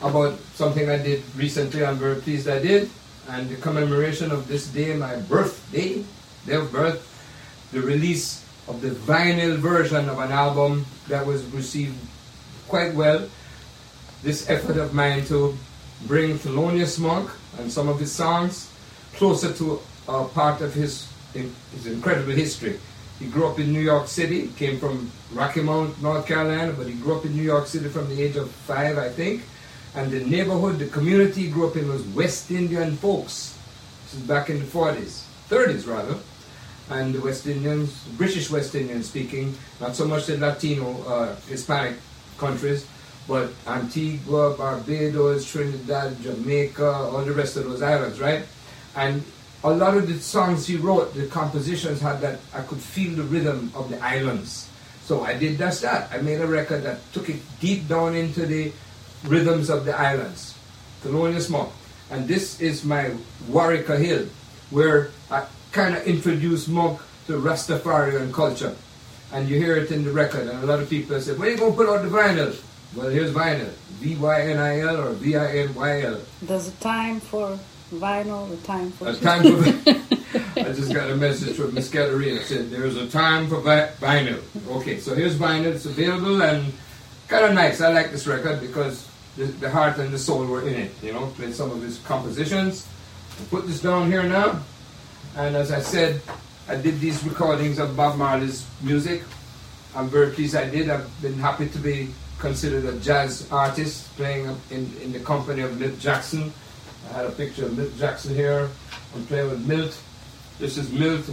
about 0.01 0.37
something 0.53 0.89
I 0.89 0.97
did 0.97 1.23
recently. 1.33 1.85
I'm 1.85 1.95
very 1.95 2.19
pleased 2.19 2.49
I 2.49 2.59
did. 2.59 2.89
And 3.29 3.47
the 3.47 3.55
commemoration 3.55 4.29
of 4.33 4.49
this 4.49 4.67
day, 4.67 4.93
my 4.97 5.15
birthday, 5.15 6.03
day 6.45 6.55
of 6.55 6.73
birth, 6.73 7.07
the 7.71 7.79
release 7.79 8.43
of 8.67 8.81
the 8.81 8.89
vinyl 8.89 9.55
version 9.55 10.09
of 10.09 10.19
an 10.19 10.33
album 10.33 10.85
that 11.07 11.25
was 11.25 11.45
received 11.55 11.95
quite 12.67 12.93
well. 12.93 13.29
This 14.23 14.49
effort 14.49 14.75
of 14.75 14.93
mine 14.93 15.23
to 15.31 15.55
bring 16.05 16.37
Thelonious 16.37 16.99
Monk 16.99 17.31
and 17.59 17.71
some 17.71 17.87
of 17.87 17.97
his 17.97 18.11
songs 18.11 18.69
closer 19.13 19.53
to 19.53 19.79
a 20.09 20.25
part 20.25 20.59
of 20.59 20.73
his, 20.73 21.07
his 21.31 21.87
incredible 21.87 22.33
history. 22.33 22.77
He 23.21 23.27
grew 23.27 23.45
up 23.45 23.59
in 23.59 23.71
New 23.71 23.81
York 23.81 24.07
City, 24.07 24.47
came 24.57 24.79
from 24.79 25.11
Rocky 25.31 25.61
Mount, 25.61 26.01
North 26.01 26.25
Carolina, 26.25 26.73
but 26.73 26.87
he 26.87 26.93
grew 26.93 27.17
up 27.17 27.23
in 27.23 27.35
New 27.35 27.43
York 27.43 27.67
City 27.67 27.87
from 27.87 28.09
the 28.09 28.19
age 28.19 28.35
of 28.35 28.49
five, 28.49 28.97
I 28.97 29.09
think. 29.09 29.43
And 29.93 30.09
the 30.09 30.25
neighborhood, 30.25 30.79
the 30.79 30.87
community 30.87 31.43
he 31.43 31.47
grew 31.51 31.67
up 31.67 31.75
in 31.75 31.87
was 31.87 32.01
West 32.17 32.49
Indian 32.49 32.97
folks. 32.97 33.55
This 34.05 34.15
is 34.15 34.21
back 34.21 34.49
in 34.49 34.57
the 34.57 34.65
40s, 34.65 35.25
30s 35.49 35.87
rather. 35.87 36.17
And 36.89 37.13
the 37.13 37.21
West 37.21 37.45
Indians, 37.45 37.93
British 38.17 38.49
West 38.49 38.73
Indians 38.73 39.07
speaking, 39.07 39.55
not 39.79 39.95
so 39.95 40.05
much 40.05 40.25
the 40.25 40.37
Latino, 40.37 41.03
uh, 41.03 41.35
Hispanic 41.47 41.97
countries, 42.39 42.87
but 43.27 43.51
Antigua, 43.67 44.57
Barbados, 44.57 45.45
Trinidad, 45.45 46.19
Jamaica, 46.23 46.91
all 47.13 47.21
the 47.21 47.33
rest 47.33 47.55
of 47.55 47.65
those 47.65 47.83
islands, 47.83 48.19
right? 48.19 48.45
And 48.95 49.23
a 49.63 49.69
lot 49.69 49.95
of 49.95 50.07
the 50.07 50.19
songs 50.19 50.67
he 50.67 50.75
wrote, 50.75 51.13
the 51.13 51.27
compositions 51.27 52.01
had 52.01 52.21
that, 52.21 52.39
I 52.53 52.61
could 52.61 52.79
feel 52.79 53.15
the 53.15 53.23
rhythm 53.23 53.71
of 53.75 53.89
the 53.89 53.99
islands. 54.03 54.69
So 55.03 55.23
I 55.23 55.37
did 55.37 55.57
just 55.57 55.81
that. 55.81 56.11
I 56.11 56.17
made 56.17 56.41
a 56.41 56.47
record 56.47 56.83
that 56.83 56.99
took 57.13 57.29
it 57.29 57.41
deep 57.59 57.87
down 57.87 58.15
into 58.15 58.45
the 58.45 58.71
rhythms 59.25 59.69
of 59.69 59.85
the 59.85 59.97
islands. 59.97 60.57
Thelonious 61.03 61.49
Monk. 61.49 61.71
And 62.09 62.27
this 62.27 62.59
is 62.59 62.83
my 62.83 63.13
Wareika 63.49 63.97
Hill, 63.97 64.27
where 64.69 65.11
I 65.29 65.45
kind 65.71 65.95
of 65.95 66.05
introduced 66.05 66.67
Monk 66.69 66.99
to 67.27 67.33
Rastafarian 67.33 68.33
culture. 68.33 68.75
And 69.31 69.47
you 69.47 69.57
hear 69.57 69.77
it 69.77 69.91
in 69.91 70.03
the 70.03 70.11
record, 70.11 70.47
and 70.47 70.63
a 70.63 70.65
lot 70.65 70.79
of 70.79 70.89
people 70.89 71.19
say, 71.21 71.33
when 71.33 71.47
are 71.47 71.51
you 71.51 71.57
going 71.57 71.71
to 71.71 71.77
put 71.77 71.87
out 71.87 72.03
the 72.03 72.09
vinyl? 72.09 72.59
Well, 72.95 73.09
here's 73.09 73.31
vinyl. 73.31 73.69
V-Y-N-I-L 73.99 74.99
or 74.99 75.11
V-I-N-Y-L. 75.13 76.19
There's 76.41 76.67
a 76.67 76.71
time 76.73 77.21
for 77.21 77.57
vinyl, 77.91 78.49
the 78.49 78.57
time 78.65 78.91
for... 78.91 79.09
A 79.09 79.15
time 79.15 79.43
for... 79.43 79.91
I 80.59 80.73
just 80.73 80.93
got 80.93 81.09
a 81.09 81.15
message 81.15 81.55
from 81.55 81.73
Miss 81.73 81.89
Caterina. 81.89 82.41
said, 82.41 82.69
there's 82.69 82.97
a 82.97 83.07
time 83.09 83.47
for 83.47 83.59
vi- 83.59 83.91
vinyl. 83.99 84.41
Okay, 84.77 84.99
so 84.99 85.15
here's 85.15 85.35
vinyl. 85.35 85.73
It's 85.73 85.85
available 85.85 86.41
and 86.41 86.73
kind 87.27 87.45
of 87.45 87.53
nice. 87.53 87.81
I 87.81 87.91
like 87.91 88.11
this 88.11 88.27
record 88.27 88.61
because 88.61 89.07
the, 89.37 89.45
the, 89.45 89.69
heart 89.69 89.97
and 89.97 90.13
the 90.13 90.19
soul 90.19 90.45
were 90.45 90.67
in 90.67 90.75
it, 90.75 90.91
you 91.01 91.13
know, 91.13 91.27
played 91.27 91.53
some 91.53 91.71
of 91.71 91.81
his 91.81 91.99
compositions. 91.99 92.87
I 93.39 93.45
put 93.45 93.67
this 93.67 93.81
down 93.81 94.11
here 94.11 94.23
now. 94.23 94.61
And 95.35 95.55
as 95.55 95.71
I 95.71 95.79
said, 95.79 96.21
I 96.67 96.75
did 96.75 96.99
these 96.99 97.23
recordings 97.23 97.79
of 97.79 97.95
Bob 97.95 98.17
Marley's 98.17 98.65
music. 98.81 99.23
I'm 99.95 100.09
very 100.09 100.31
pleased 100.31 100.55
I 100.55 100.69
did. 100.69 100.89
I've 100.89 101.21
been 101.21 101.33
happy 101.33 101.67
to 101.69 101.77
be 101.77 102.09
considered 102.39 102.85
a 102.85 102.97
jazz 102.99 103.49
artist, 103.51 104.13
playing 104.15 104.45
in, 104.69 104.91
in 105.01 105.11
the 105.11 105.19
company 105.19 105.61
of 105.61 105.79
Milt 105.79 105.99
Jackson. 105.99 106.51
I 107.09 107.13
had 107.13 107.25
a 107.25 107.31
picture 107.31 107.65
of 107.65 107.77
Milt 107.77 107.97
Jackson 107.97 108.35
here. 108.35 108.69
I'm 109.15 109.25
playing 109.25 109.49
with 109.49 109.67
Milt. 109.67 110.01
This 110.59 110.77
is 110.77 110.91
Milt, 110.91 111.29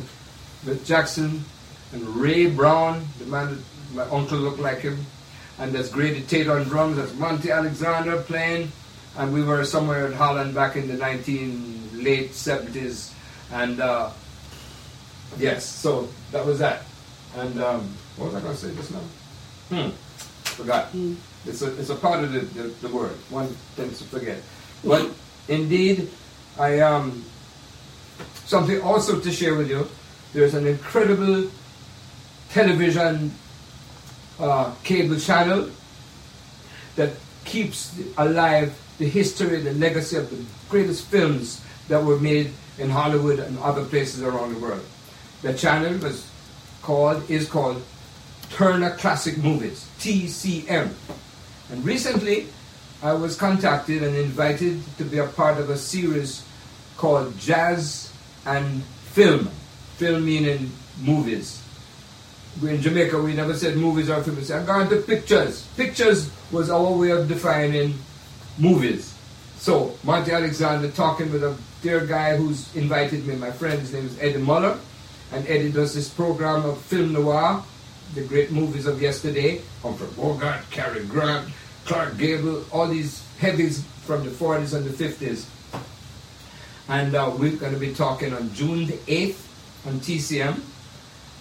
Milt 0.64 0.84
Jackson, 0.84 1.44
and 1.92 2.06
Ray 2.08 2.50
Brown, 2.50 3.06
the 3.18 3.26
man 3.26 3.50
that 3.50 3.94
my 3.94 4.02
uncle 4.16 4.38
looked 4.38 4.58
like 4.58 4.80
him. 4.80 5.04
And 5.58 5.72
there's 5.72 5.90
Grady 5.90 6.22
Tate 6.22 6.48
on 6.48 6.64
drums, 6.64 6.96
there's 6.96 7.14
Monty 7.14 7.50
Alexander 7.50 8.20
playing. 8.22 8.72
And 9.16 9.32
we 9.32 9.42
were 9.42 9.64
somewhere 9.64 10.06
in 10.06 10.12
Holland 10.12 10.54
back 10.54 10.76
in 10.76 10.86
the 10.88 10.94
19 10.94 12.04
late 12.04 12.30
70s. 12.30 13.12
And 13.52 13.80
uh, 13.80 14.10
yes, 15.38 15.64
so 15.64 16.08
that 16.32 16.46
was 16.46 16.60
that. 16.60 16.82
And 17.36 17.60
um, 17.60 17.94
what 18.16 18.26
was 18.26 18.34
I 18.36 18.40
going 18.40 18.54
to 18.54 18.58
say 18.58 18.74
just 18.74 18.92
now? 18.92 19.00
Hmm 19.70 19.90
forgot. 20.58 20.92
Mm. 20.92 21.16
It's, 21.46 21.62
a, 21.62 21.78
it's 21.78 21.90
a 21.90 21.94
part 21.94 22.24
of 22.24 22.32
the, 22.32 22.40
the, 22.40 22.62
the, 22.82 22.88
word. 22.88 23.12
One 23.30 23.56
tends 23.76 23.98
to 23.98 24.04
forget. 24.04 24.42
But 24.84 25.10
indeed, 25.48 26.10
I 26.58 26.80
um 26.80 27.24
something 28.46 28.80
also 28.80 29.20
to 29.20 29.30
share 29.30 29.54
with 29.54 29.68
you. 29.70 29.88
There's 30.32 30.54
an 30.54 30.66
incredible 30.66 31.50
television 32.50 33.32
uh, 34.38 34.74
cable 34.84 35.18
channel 35.18 35.70
that 36.96 37.10
keeps 37.44 37.98
alive 38.16 38.76
the 38.98 39.08
history, 39.08 39.60
the 39.60 39.74
legacy 39.74 40.16
of 40.16 40.30
the 40.30 40.44
greatest 40.68 41.06
films 41.06 41.62
that 41.88 42.02
were 42.02 42.18
made 42.18 42.50
in 42.78 42.90
Hollywood 42.90 43.38
and 43.38 43.58
other 43.58 43.84
places 43.84 44.22
around 44.22 44.54
the 44.54 44.60
world. 44.60 44.84
The 45.42 45.54
channel 45.54 45.98
was 45.98 46.28
called 46.82 47.28
is 47.30 47.48
called 47.48 47.82
Turner 48.50 48.96
Classic 48.96 49.36
Movies, 49.38 49.88
TCM. 50.00 50.90
And 51.70 51.84
recently, 51.84 52.48
I 53.02 53.12
was 53.12 53.36
contacted 53.36 54.02
and 54.02 54.16
invited 54.16 54.82
to 54.98 55.04
be 55.04 55.18
a 55.18 55.26
part 55.26 55.58
of 55.58 55.70
a 55.70 55.78
series 55.78 56.44
called 56.96 57.38
Jazz 57.38 58.12
and 58.44 58.82
Film. 59.12 59.48
Film 59.96 60.24
meaning 60.24 60.70
movies. 61.00 61.62
In 62.62 62.80
Jamaica, 62.80 63.20
we 63.22 63.34
never 63.34 63.54
said 63.54 63.76
movies 63.76 64.10
or 64.10 64.22
films. 64.22 64.50
I'm 64.50 64.66
going 64.66 64.88
to 64.88 65.00
pictures. 65.02 65.66
Pictures 65.76 66.30
was 66.50 66.70
our 66.70 66.90
way 66.90 67.10
of 67.10 67.28
defining 67.28 67.94
movies. 68.58 69.14
So, 69.58 69.94
Monty 70.02 70.32
Alexander 70.32 70.90
talking 70.90 71.30
with 71.32 71.44
a 71.44 71.56
dear 71.82 72.04
guy 72.04 72.36
who's 72.36 72.74
invited 72.74 73.26
me, 73.26 73.36
my 73.36 73.52
friend, 73.52 73.78
his 73.78 73.92
name 73.92 74.06
is 74.06 74.18
Eddie 74.20 74.38
Muller. 74.38 74.78
And 75.32 75.46
Eddie 75.46 75.70
does 75.70 75.94
this 75.94 76.08
program 76.08 76.64
of 76.64 76.80
film 76.80 77.12
noir 77.12 77.62
the 78.14 78.22
great 78.22 78.50
movies 78.50 78.86
of 78.86 79.00
yesterday, 79.02 79.60
Humphrey 79.82 80.08
Bogart, 80.16 80.70
Cary 80.70 81.04
Grant, 81.04 81.48
Clark 81.88 82.18
Gable, 82.18 82.64
all 82.70 82.86
these 82.86 83.24
heavies 83.38 83.82
from 84.04 84.22
the 84.22 84.30
40s 84.30 84.74
and 84.74 84.84
the 84.84 84.92
50s. 84.92 85.46
And 86.86 87.14
uh, 87.14 87.32
we're 87.34 87.56
going 87.56 87.72
to 87.72 87.80
be 87.80 87.94
talking 87.94 88.34
on 88.34 88.52
June 88.52 88.86
the 88.86 88.98
8th 89.08 89.40
on 89.86 90.00
TCM 90.00 90.60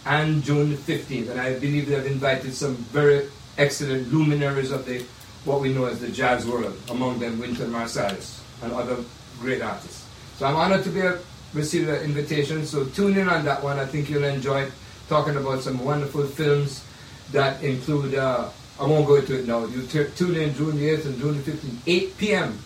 and 0.06 0.42
June 0.44 0.70
the 0.70 0.78
15th. 0.78 1.32
And 1.32 1.42
I 1.42 1.60
believe 1.60 1.90
they've 1.90 2.06
invited 2.06 2.54
some 2.54 2.76
very 2.76 3.28
excellent 3.58 4.12
luminaries 4.12 4.72
of 4.72 4.86
the 4.86 5.04
what 5.44 5.60
we 5.60 5.74
know 5.74 5.86
as 5.86 6.00
the 6.00 6.10
jazz 6.10 6.46
world, 6.46 6.78
among 6.90 7.20
them 7.20 7.40
Wynton 7.40 7.70
Marsalis 7.70 8.40
and 8.64 8.72
other 8.72 8.98
great 9.40 9.62
artists. 9.62 10.06
So 10.38 10.46
I'm 10.46 10.56
honored 10.56 10.84
to 10.86 10.90
be 10.90 11.02
a, 11.02 11.20
receive 11.54 11.88
the 11.88 12.02
invitation. 12.04 12.66
So 12.66 12.86
tune 12.86 13.18
in 13.18 13.28
on 13.28 13.44
that 13.46 13.62
one. 13.64 13.80
I 13.80 13.86
think 13.86 14.10
you'll 14.10 14.24
enjoy 14.24 14.70
talking 15.10 15.36
about 15.36 15.62
some 15.62 15.84
wonderful 15.84 16.26
films 16.26 16.84
that 17.32 17.62
include, 17.64 18.16
uh, 18.16 18.50
I 18.80 18.86
won't 18.86 19.08
go 19.08 19.16
into 19.16 19.40
it 19.40 19.48
now. 19.48 19.66
You 19.66 19.84
t- 19.84 20.06
tune 20.16 20.36
in 20.36 20.54
June 20.54 20.78
the 20.78 20.90
8th 20.90 21.06
and 21.06 21.20
June 21.20 21.44
the 21.44 21.52
15th, 21.52 21.80
8 21.88 22.18
p.m. 22.18 22.60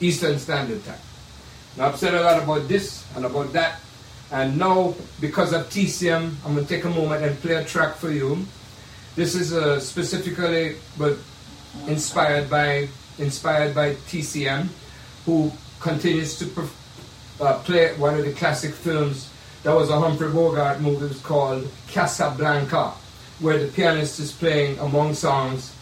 Eastern 0.00 0.38
Standard 0.38 0.84
Time. 0.84 0.98
Now, 1.76 1.88
I've 1.88 1.96
said 1.96 2.14
a 2.14 2.22
lot 2.22 2.42
about 2.42 2.66
this 2.68 3.04
and 3.14 3.26
about 3.26 3.52
that. 3.52 3.80
And 4.30 4.58
now, 4.58 4.94
because 5.20 5.52
of 5.52 5.68
TCM, 5.68 6.32
I'm 6.44 6.54
going 6.54 6.66
to 6.66 6.74
take 6.74 6.84
a 6.84 6.90
moment 6.90 7.24
and 7.24 7.38
play 7.40 7.54
a 7.54 7.64
track 7.64 7.96
for 7.96 8.10
you. 8.10 8.46
This 9.16 9.34
is 9.34 9.52
uh, 9.52 9.80
specifically 9.80 10.76
but 10.96 11.16
inspired 11.86 12.48
by 12.48 12.88
inspired 13.18 13.74
by 13.74 13.94
TCM, 13.94 14.68
who 15.26 15.50
continues 15.80 16.38
to 16.38 16.68
uh, 17.40 17.58
play 17.60 17.94
one 17.96 18.14
of 18.14 18.24
the 18.24 18.32
classic 18.32 18.72
films 18.72 19.30
that 19.62 19.74
was 19.74 19.90
a 19.90 19.98
Humphrey 19.98 20.30
Bogart 20.30 20.80
movie 20.80 21.06
it 21.06 21.08
was 21.08 21.20
called 21.20 21.68
Casablanca, 21.88 22.92
where 23.40 23.58
the 23.58 23.68
pianist 23.68 24.18
is 24.20 24.32
playing 24.32 24.78
among 24.78 25.14
songs, 25.14 25.74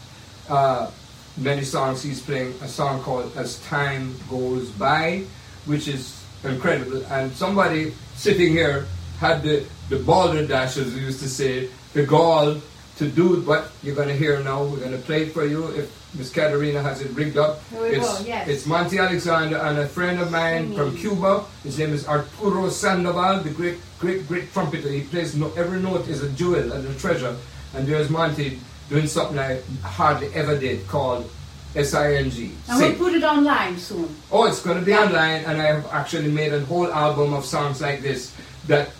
uh, 0.48 0.90
many 1.36 1.62
songs, 1.62 2.02
he's 2.02 2.22
playing 2.22 2.54
a 2.62 2.68
song 2.68 3.02
called 3.02 3.32
As 3.36 3.58
Time 3.66 4.14
Goes 4.28 4.70
By, 4.70 5.24
which 5.64 5.88
is 5.88 6.22
incredible. 6.44 7.04
And 7.06 7.32
somebody 7.32 7.94
sitting 8.14 8.52
here 8.52 8.86
had 9.18 9.42
the, 9.42 9.64
the 9.88 9.98
balderdash, 9.98 10.76
as 10.76 10.94
we 10.94 11.00
used 11.00 11.20
to 11.20 11.28
say, 11.28 11.68
the 11.94 12.04
gall 12.04 12.60
to 12.96 13.08
do 13.08 13.40
what 13.42 13.72
you're 13.82 13.94
going 13.94 14.08
to 14.08 14.16
hear 14.16 14.40
now. 14.42 14.64
We're 14.64 14.78
going 14.78 14.92
to 14.92 14.98
play 14.98 15.24
it 15.24 15.32
for 15.32 15.44
you. 15.44 15.68
If 15.68 16.05
Miss 16.16 16.30
Caterina 16.30 16.82
has 16.82 17.02
it 17.02 17.10
rigged 17.12 17.36
up. 17.36 17.60
It's, 17.72 18.26
yes. 18.26 18.48
it's 18.48 18.66
Monty 18.66 18.98
Alexander 18.98 19.58
and 19.58 19.78
a 19.78 19.86
friend 19.86 20.20
of 20.20 20.30
mine 20.30 20.74
from 20.74 20.96
Cuba. 20.96 21.44
His 21.62 21.78
name 21.78 21.92
is 21.92 22.08
Arturo 22.08 22.68
Sandoval, 22.68 23.42
the 23.42 23.50
great, 23.50 23.78
great, 23.98 24.26
great 24.26 24.52
trumpeter. 24.52 24.88
He 24.88 25.02
plays 25.02 25.36
no, 25.36 25.52
every 25.56 25.80
note 25.80 26.08
is 26.08 26.22
a 26.22 26.30
jewel 26.30 26.72
and 26.72 26.86
a 26.86 26.94
treasure. 26.94 27.36
And 27.74 27.86
there's 27.86 28.08
Monty 28.08 28.58
doing 28.88 29.06
something 29.06 29.38
I 29.38 29.60
hardly 29.82 30.32
ever 30.34 30.58
did 30.58 30.86
called 30.88 31.30
S-I-N-G. 31.74 32.52
And 32.70 32.80
we'll 32.80 32.94
put 32.94 33.14
it 33.14 33.22
online 33.22 33.76
soon. 33.76 34.08
Oh, 34.32 34.46
it's 34.46 34.62
going 34.62 34.78
to 34.78 34.84
be 34.84 34.92
yeah. 34.92 35.04
online, 35.04 35.44
and 35.44 35.60
I 35.60 35.66
have 35.66 35.86
actually 35.92 36.30
made 36.30 36.54
a 36.54 36.64
whole 36.64 36.90
album 36.90 37.34
of 37.34 37.44
songs 37.44 37.82
like 37.82 38.00
this 38.00 38.34
that 38.66 38.90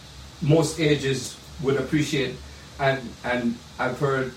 most 0.43 0.79
ages 0.79 1.39
would 1.63 1.77
appreciate. 1.77 2.37
And 2.79 3.01
and 3.25 3.57
I've 3.79 3.99
heard, 3.99 4.35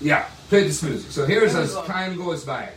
yeah, 0.00 0.28
play 0.48 0.64
this 0.64 0.82
music. 0.82 1.10
So 1.10 1.26
here's 1.26 1.54
as 1.54 1.74
time 1.86 2.16
goes 2.16 2.44
by. 2.44 2.70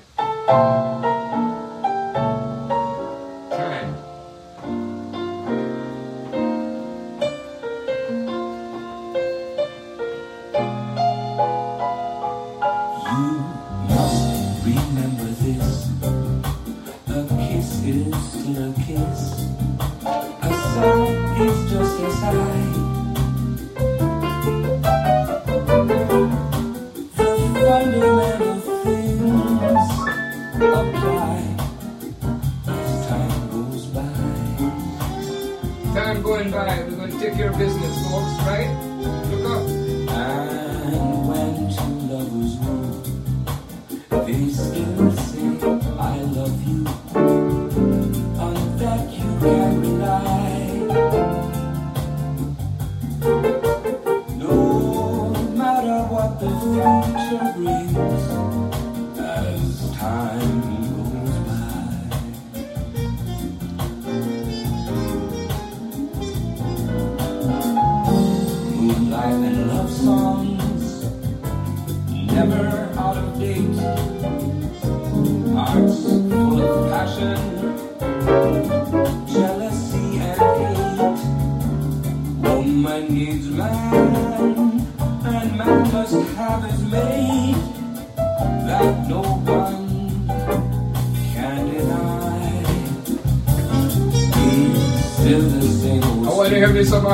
Business, 37.74 38.04
folks, 38.10 38.34
right? 38.44 39.51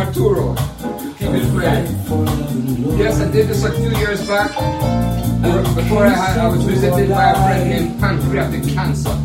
To 0.06 0.14
hear 0.14 0.30
me 0.30 0.54
some 0.54 0.56
Arturo. 0.56 0.56
Keep 1.18 1.30
it 1.30 1.50
playing. 1.52 2.06
for 2.06 2.16
love 2.16 2.52
and 2.52 2.86
love. 2.86 3.00
Yes, 3.00 3.20
I 3.20 3.32
did 3.32 3.48
this 3.48 3.64
a 3.64 3.72
few 3.72 3.90
years 3.98 4.28
back. 4.28 4.50
Before 5.76 6.06
I 6.06 6.10
had, 6.10 6.38
I 6.38 6.48
was 6.48 6.64
visited 6.64 7.10
by 7.10 7.32
a 7.32 7.36
friend 7.36 7.70
named 7.70 8.00
pancreatic 8.00 8.64
cancer. 8.74 9.10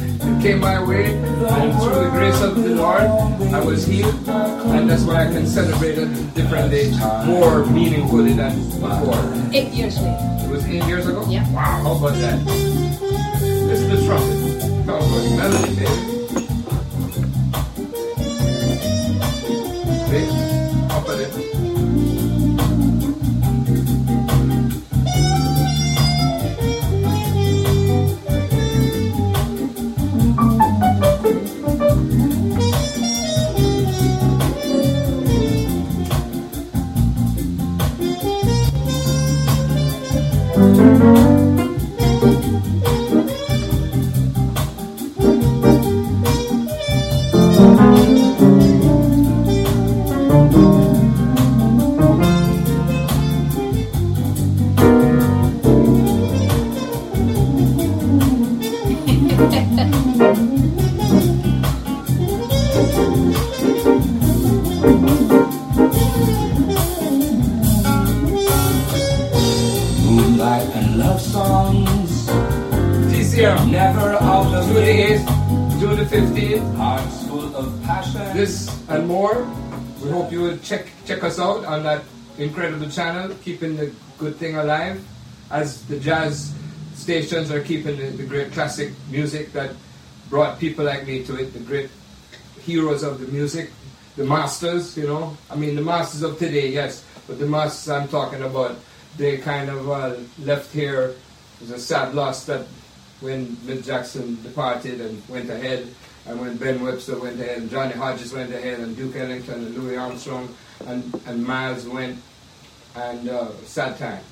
it 0.00 0.42
came 0.42 0.60
my 0.60 0.82
way, 0.82 1.14
and 1.14 1.78
through 1.80 2.04
the 2.04 2.10
grace 2.10 2.40
of 2.42 2.56
the 2.56 2.74
Lord, 2.74 3.02
I 3.02 3.60
was 3.60 3.86
healed, 3.86 4.14
and 4.28 4.88
that's 4.88 5.02
why 5.02 5.26
I 5.26 5.32
can 5.32 5.46
celebrate 5.46 5.98
a 5.98 6.06
different 6.34 6.70
day 6.70 6.90
more 7.26 7.64
meaningfully 7.66 8.32
than 8.34 8.54
before. 8.80 9.20
Eight 9.52 9.72
years 9.72 10.00
later. 10.00 10.18
It 10.44 10.50
was 10.50 10.64
eight 10.66 10.84
years 10.84 11.06
ago. 11.06 11.24
Yeah. 11.28 11.50
Wow, 11.52 11.82
how 11.82 11.96
about 11.96 12.14
that? 12.18 12.44
This 12.44 13.80
is 13.80 13.88
the 13.88 14.06
trumpet. 14.06 14.86
How 14.86 14.96
about 14.96 15.36
melody, 15.36 15.76
baby? 15.76 16.13
Out 81.44 81.64
on 81.64 81.82
that 81.84 82.02
incredible 82.38 82.88
channel, 82.88 83.34
keeping 83.44 83.76
the 83.76 83.92
good 84.18 84.36
thing 84.36 84.56
alive, 84.56 84.98
as 85.50 85.84
the 85.86 85.98
jazz 86.00 86.54
stations 86.94 87.50
are 87.50 87.60
keeping 87.60 87.96
the, 87.96 88.08
the 88.20 88.26
great 88.32 88.52
classic 88.52 88.92
music 89.10 89.52
that 89.52 89.70
brought 90.30 90.58
people 90.58 90.84
like 90.84 91.06
me 91.06 91.22
to 91.24 91.36
it, 91.36 91.52
the 91.52 91.60
great 91.60 91.90
heroes 92.62 93.02
of 93.02 93.20
the 93.20 93.28
music, 93.28 93.70
the 94.16 94.24
masters, 94.24 94.96
you 94.96 95.06
know. 95.06 95.36
I 95.50 95.56
mean, 95.56 95.74
the 95.76 95.82
masters 95.82 96.22
of 96.22 96.38
today, 96.38 96.68
yes, 96.68 97.04
but 97.26 97.38
the 97.38 97.46
masters 97.46 97.90
I'm 97.90 98.08
talking 98.08 98.42
about, 98.42 98.76
they 99.16 99.38
kind 99.38 99.68
of 99.68 99.90
uh, 99.90 100.14
left 100.40 100.72
here. 100.72 101.14
It 101.56 101.60
was 101.60 101.70
a 101.70 101.78
sad 101.78 102.14
loss 102.14 102.46
that 102.46 102.66
when 103.20 103.54
Bill 103.66 103.80
Jackson 103.80 104.42
departed 104.42 105.00
and 105.00 105.22
went 105.28 105.50
ahead, 105.50 105.88
and 106.26 106.40
when 106.40 106.56
Ben 106.56 106.82
Webster 106.82 107.18
went 107.18 107.40
ahead, 107.40 107.58
and 107.58 107.70
Johnny 107.70 107.92
Hodges 107.94 108.32
went 108.32 108.52
ahead, 108.52 108.80
and 108.80 108.96
Duke 108.96 109.16
Ellington 109.16 109.66
and 109.66 109.74
Louis 109.76 109.96
Armstrong 109.96 110.48
and, 110.86 111.20
and 111.26 111.44
Miles 111.44 111.86
went, 111.86 112.18
and 112.96 113.28
uh, 113.28 113.48
time. 113.74 114.22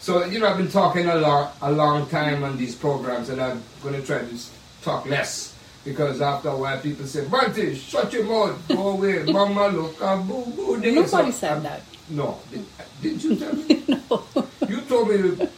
So, 0.00 0.24
you 0.24 0.38
know, 0.38 0.48
I've 0.48 0.56
been 0.56 0.70
talking 0.70 1.06
a 1.06 1.16
lot, 1.16 1.56
a 1.60 1.70
long 1.70 2.08
time 2.08 2.44
on 2.44 2.56
these 2.56 2.74
programs, 2.74 3.28
and 3.28 3.40
I'm 3.40 3.62
going 3.82 3.94
to 3.94 4.06
try 4.06 4.18
to 4.20 4.38
talk 4.82 5.06
less. 5.06 5.54
Because 5.84 6.20
after 6.20 6.50
a 6.50 6.56
while, 6.56 6.78
people 6.80 7.06
say, 7.06 7.26
Bunty, 7.26 7.74
shut 7.74 8.12
your 8.12 8.24
mouth, 8.24 8.68
go 8.68 8.88
away, 8.90 9.22
mama, 9.32 9.68
look, 9.68 9.96
ah, 10.02 10.20
boo, 10.20 10.44
boo. 10.54 10.76
Nobody 10.76 11.06
So, 11.06 11.30
said 11.30 11.56
um, 11.58 11.62
that. 11.62 11.82
No. 12.10 12.38
Did, 12.50 12.64
didn't 13.02 13.24
you 13.24 13.36
tell 13.36 13.54
me? 13.54 13.84
no. 14.10 14.24
You 14.68 14.80
told 14.82 15.08
me 15.08 15.16
to. 15.16 15.50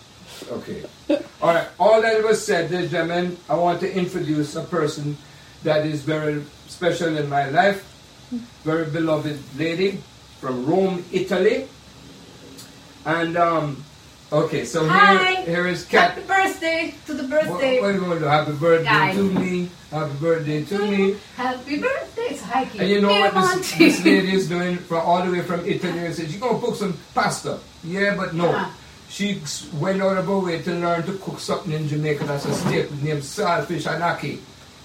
Okay. 0.50 0.82
All 1.42 1.54
right. 1.54 1.68
All 1.78 2.00
that 2.02 2.22
was 2.22 2.44
said, 2.44 2.70
ladies 2.70 2.92
and 2.92 3.08
gentlemen, 3.08 3.36
I 3.48 3.54
want 3.54 3.80
to 3.80 3.92
introduce 3.92 4.56
a 4.56 4.62
person 4.62 5.16
that 5.62 5.86
is 5.86 6.02
very 6.02 6.44
special 6.68 7.16
in 7.16 7.28
my 7.28 7.48
life. 7.50 7.86
Very 8.64 8.90
beloved 8.90 9.38
lady 9.58 10.02
from 10.40 10.64
Rome, 10.66 11.04
Italy. 11.12 11.68
And, 13.04 13.36
um, 13.36 13.84
okay, 14.32 14.64
so 14.64 14.86
Hi. 14.86 15.42
here, 15.42 15.44
here 15.44 15.66
is 15.66 15.84
Kat. 15.84 16.12
Happy 16.12 16.26
birthday 16.26 16.94
to 17.06 17.14
the 17.14 17.24
birthday. 17.24 17.80
what 17.80 17.90
are 17.90 17.92
you 17.92 18.00
going 18.00 18.12
to 18.12 18.18
do? 18.20 18.24
Happy 18.26 18.52
birthday 18.52 18.84
Guy. 18.84 19.12
to 19.14 19.22
me. 19.32 19.68
Happy 19.90 20.14
birthday 20.20 20.64
to 20.64 20.78
me. 20.78 21.16
Happy 21.36 21.78
birthday. 21.80 22.22
It's 22.22 22.42
hiking. 22.42 22.80
And 22.80 22.90
you 22.90 23.00
know 23.00 23.08
what 23.08 23.56
this, 23.56 23.76
this 23.76 24.04
lady 24.04 24.32
is 24.32 24.48
doing 24.48 24.76
from 24.76 24.98
all 24.98 25.24
the 25.24 25.32
way 25.32 25.42
from 25.42 25.66
Italy 25.66 25.98
and 25.98 26.14
said, 26.14 26.30
She's 26.30 26.38
going 26.38 26.60
to 26.60 26.66
cook 26.66 26.76
some 26.76 26.96
pasta. 27.14 27.58
Yeah, 27.82 28.14
but 28.16 28.34
no. 28.34 28.50
Uh-huh. 28.50 28.70
She 29.08 29.42
went 29.74 30.00
out 30.00 30.16
of 30.16 30.26
her 30.26 30.38
way 30.38 30.62
to 30.62 30.72
learn 30.72 31.02
to 31.06 31.18
cook 31.18 31.40
something 31.40 31.72
in 31.72 31.88
Jamaica 31.88 32.24
that's 32.24 32.44
a 32.44 32.54
staple 32.54 32.96
named 33.02 33.22
saltfish 33.22 33.92
and 33.92 34.04
ackee. 34.04 34.38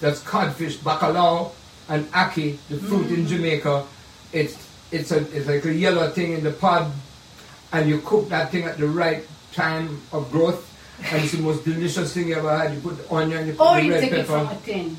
That's 0.06 0.20
codfish, 0.22 0.78
bacalao, 0.78 1.50
and 1.90 2.06
ackee, 2.14 2.58
the 2.70 2.78
fruit 2.78 3.08
Mm. 3.10 3.14
in 3.18 3.28
Jamaica. 3.28 3.84
It's 4.32 4.54
it's 4.92 5.10
a 5.12 5.18
it's 5.36 5.48
like 5.48 5.66
a 5.66 5.74
yellow 5.74 6.12
thing 6.12 6.34
in 6.34 6.44
the 6.44 6.52
pod, 6.52 6.92
and 7.74 7.90
you 7.90 7.98
cook 8.06 8.30
that 8.30 8.52
thing 8.52 8.66
at 8.66 8.78
the 8.78 8.86
right 8.86 9.26
time 9.52 10.00
of 10.14 10.30
growth, 10.32 10.62
and 11.10 11.24
it's 11.24 11.32
the 11.34 11.42
most 11.42 11.66
delicious 11.66 12.14
thing 12.14 12.28
you 12.28 12.36
ever 12.36 12.56
had. 12.56 12.76
You 12.76 12.82
put 12.82 13.02
the 13.02 13.12
onion, 13.12 13.48
you 13.48 13.54
put 13.54 13.66
Or 13.66 13.76
the 13.78 13.86
you 13.86 13.92
red 13.94 14.02
take 14.02 14.12
it 14.12 14.28
from 14.28 14.46
a 14.48 14.56
tin. 14.64 14.96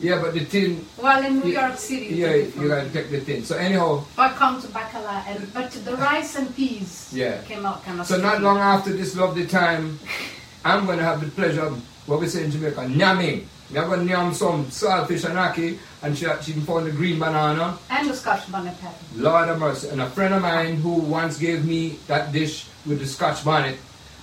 Yeah, 0.00 0.20
but 0.20 0.34
the 0.34 0.44
tin. 0.44 0.84
Well, 1.00 1.24
in 1.24 1.40
New 1.40 1.48
York 1.52 1.78
City, 1.78 2.12
Yeah, 2.20 2.34
you 2.34 2.68
gotta 2.68 2.90
take 2.90 3.08
the 3.10 3.22
tin. 3.24 3.42
So 3.46 3.56
anyhow, 3.56 4.04
I 4.18 4.28
come 4.36 4.60
to 4.60 4.68
bacala, 4.68 5.24
and 5.32 5.48
but 5.54 5.70
the 5.72 5.96
rice 5.96 6.36
and 6.36 6.54
peas 6.54 7.08
Yeah. 7.10 7.40
came 7.48 7.64
out 7.64 7.82
kind 7.86 7.98
of. 7.98 8.06
so 8.06 8.18
not 8.20 8.42
long 8.42 8.58
after 8.58 8.92
this 8.92 9.16
lovely 9.16 9.46
time, 9.46 9.98
I'm 10.68 10.84
gonna 10.84 11.04
have 11.08 11.24
the 11.24 11.30
pleasure 11.32 11.64
of 11.72 11.80
what 12.04 12.20
we 12.20 12.28
say 12.28 12.44
in 12.44 12.50
Jamaica, 12.50 12.84
nyamming. 12.84 13.44
We're 13.72 13.86
gonna 13.86 14.02
nyam 14.04 14.34
some 14.34 14.66
saltfish 14.66 15.24
and 15.24 15.38
ackee, 15.38 15.78
and 16.02 16.16
she, 16.18 16.26
she 16.42 16.52
found 16.60 16.86
the 16.86 16.90
green 16.90 17.18
banana. 17.18 17.78
And 17.88 18.08
the 18.10 18.14
Scotch 18.14 18.50
bonnet 18.50 18.78
pepper. 18.80 18.96
Lord 19.16 19.48
of 19.48 19.58
mercy. 19.60 19.88
And 19.90 20.00
a 20.00 20.06
friend 20.10 20.34
of 20.34 20.42
mine 20.42 20.76
who 20.76 20.94
once 20.94 21.38
gave 21.38 21.64
me 21.64 21.98
that 22.08 22.32
dish 22.32 22.66
with 22.86 22.98
the 22.98 23.06
scotch 23.06 23.44
bonnet, 23.44 23.76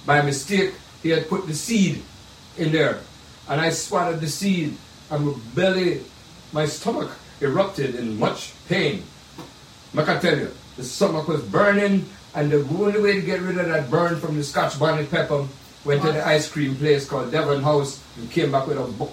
by 0.05 0.21
mistake, 0.21 0.73
he 1.03 1.09
had 1.09 1.29
put 1.29 1.47
the 1.47 1.53
seed 1.53 2.03
in 2.57 2.71
there. 2.71 2.99
And 3.47 3.61
I 3.61 3.69
swallowed 3.69 4.19
the 4.19 4.27
seed, 4.27 4.75
and 5.09 5.25
my 5.27 5.33
belly, 5.55 6.01
my 6.51 6.65
stomach 6.65 7.11
erupted 7.39 7.95
in 7.95 8.19
much 8.19 8.53
pain. 8.67 9.03
I 9.97 10.03
can 10.03 10.19
tell 10.21 10.37
you, 10.37 10.51
the 10.75 10.83
stomach 10.83 11.27
was 11.27 11.41
burning, 11.43 12.05
and 12.35 12.51
the 12.51 12.57
only 12.77 12.99
way 12.99 13.13
to 13.13 13.21
get 13.21 13.41
rid 13.41 13.57
of 13.57 13.67
that 13.67 13.89
burn 13.89 14.19
from 14.19 14.35
the 14.35 14.43
scotch 14.43 14.77
bonnet 14.77 15.09
pepper 15.09 15.47
went 15.85 16.01
to 16.01 16.11
the 16.11 16.25
ice 16.27 16.49
cream 16.51 16.75
place 16.75 17.07
called 17.07 17.31
Devon 17.31 17.63
House 17.63 18.03
and 18.17 18.29
came 18.29 18.51
back 18.51 18.67
with 18.67 18.77
a, 18.77 18.83
bu- 18.83 19.07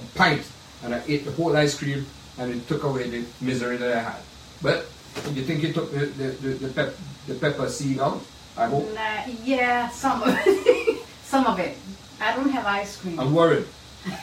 a 0.00 0.18
pint, 0.18 0.42
and 0.84 0.94
I 0.94 1.02
ate 1.06 1.24
the 1.24 1.32
whole 1.32 1.56
ice 1.56 1.76
cream, 1.78 2.06
and 2.38 2.52
it 2.52 2.66
took 2.68 2.82
away 2.84 3.08
the 3.10 3.24
misery 3.40 3.76
that 3.76 3.96
I 3.96 4.00
had. 4.00 4.20
But 4.62 4.86
you 5.34 5.42
think 5.44 5.62
you 5.62 5.72
took 5.72 5.92
the, 5.92 6.06
the, 6.06 6.28
the, 6.28 6.48
the, 6.66 6.68
pep, 6.72 6.94
the 7.26 7.34
pepper 7.34 7.68
seed 7.68 8.00
out? 8.00 8.20
I 8.56 8.66
hope. 8.66 8.92
Nah, 8.94 9.24
yeah, 9.44 9.88
some 9.88 10.22
of 10.22 10.34
it. 10.46 11.02
some 11.22 11.46
of 11.46 11.58
it. 11.58 11.76
I 12.20 12.36
don't 12.36 12.50
have 12.50 12.66
ice 12.66 12.96
cream. 12.96 13.18
I'm 13.18 13.32
worried. 13.34 13.64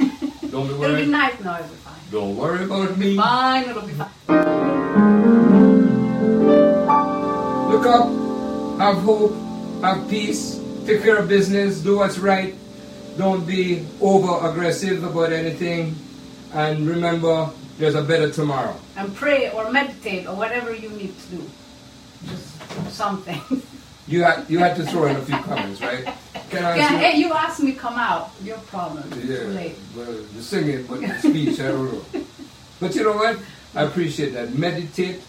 Don't 0.49 0.65
be 0.67 0.73
It'll 0.73 0.73
be 0.73 0.73
worried. 0.79 1.09
nice. 1.09 1.39
No, 1.41 1.53
it'll 1.55 1.67
be 1.67 1.75
fine. 1.75 1.93
Don't 2.09 2.35
worry 2.37 2.63
about 2.63 2.97
me. 2.97 3.15
Fine, 3.17 3.69
it'll 3.69 3.81
be 3.83 3.93
fine. 3.93 4.09
Look 7.69 7.85
up, 7.85 8.07
have 8.79 8.97
hope, 9.03 9.33
have 9.81 10.09
peace, 10.09 10.59
take 10.85 11.03
care 11.03 11.17
of 11.17 11.27
business, 11.27 11.81
do 11.81 11.97
what's 11.97 12.17
right. 12.17 12.55
Don't 13.17 13.45
be 13.45 13.85
over 13.99 14.47
aggressive 14.47 15.03
about 15.03 15.31
anything. 15.33 15.95
And 16.53 16.87
remember, 16.87 17.49
there's 17.77 17.95
a 17.95 18.01
better 18.03 18.29
tomorrow. 18.31 18.75
And 18.95 19.13
pray 19.15 19.51
or 19.51 19.71
meditate 19.71 20.27
or 20.27 20.35
whatever 20.35 20.73
you 20.73 20.89
need 20.91 21.17
to 21.19 21.27
do. 21.37 21.49
Just 22.25 22.95
something. 22.95 23.41
You 24.09 24.23
had 24.23 24.49
you 24.49 24.57
had 24.59 24.77
to 24.77 24.85
throw 24.85 25.07
in 25.07 25.17
a 25.17 25.21
few 25.21 25.35
comments, 25.39 25.81
right? 25.81 26.07
Can 26.49 26.63
I 26.63 26.77
Yeah, 26.77 26.97
hey, 26.97 27.17
you 27.19 27.33
asked 27.33 27.59
me 27.61 27.73
come 27.73 27.95
out. 27.95 28.31
Your 28.41 28.57
problem. 28.71 29.03
It's 29.11 29.25
Yeah, 29.25 29.39
Too 29.39 29.47
late. 29.49 29.75
well, 29.97 30.05
the 30.33 30.41
singing, 30.41 30.87
but 30.87 31.01
the 31.01 31.19
speech, 31.19 31.59
I 31.59 31.67
don't 31.75 31.91
know. 31.91 32.01
But 32.79 32.95
you 32.95 33.03
know 33.03 33.17
what? 33.17 33.37
I 33.75 33.83
appreciate 33.83 34.29
that. 34.31 34.53
Meditate 34.55 35.19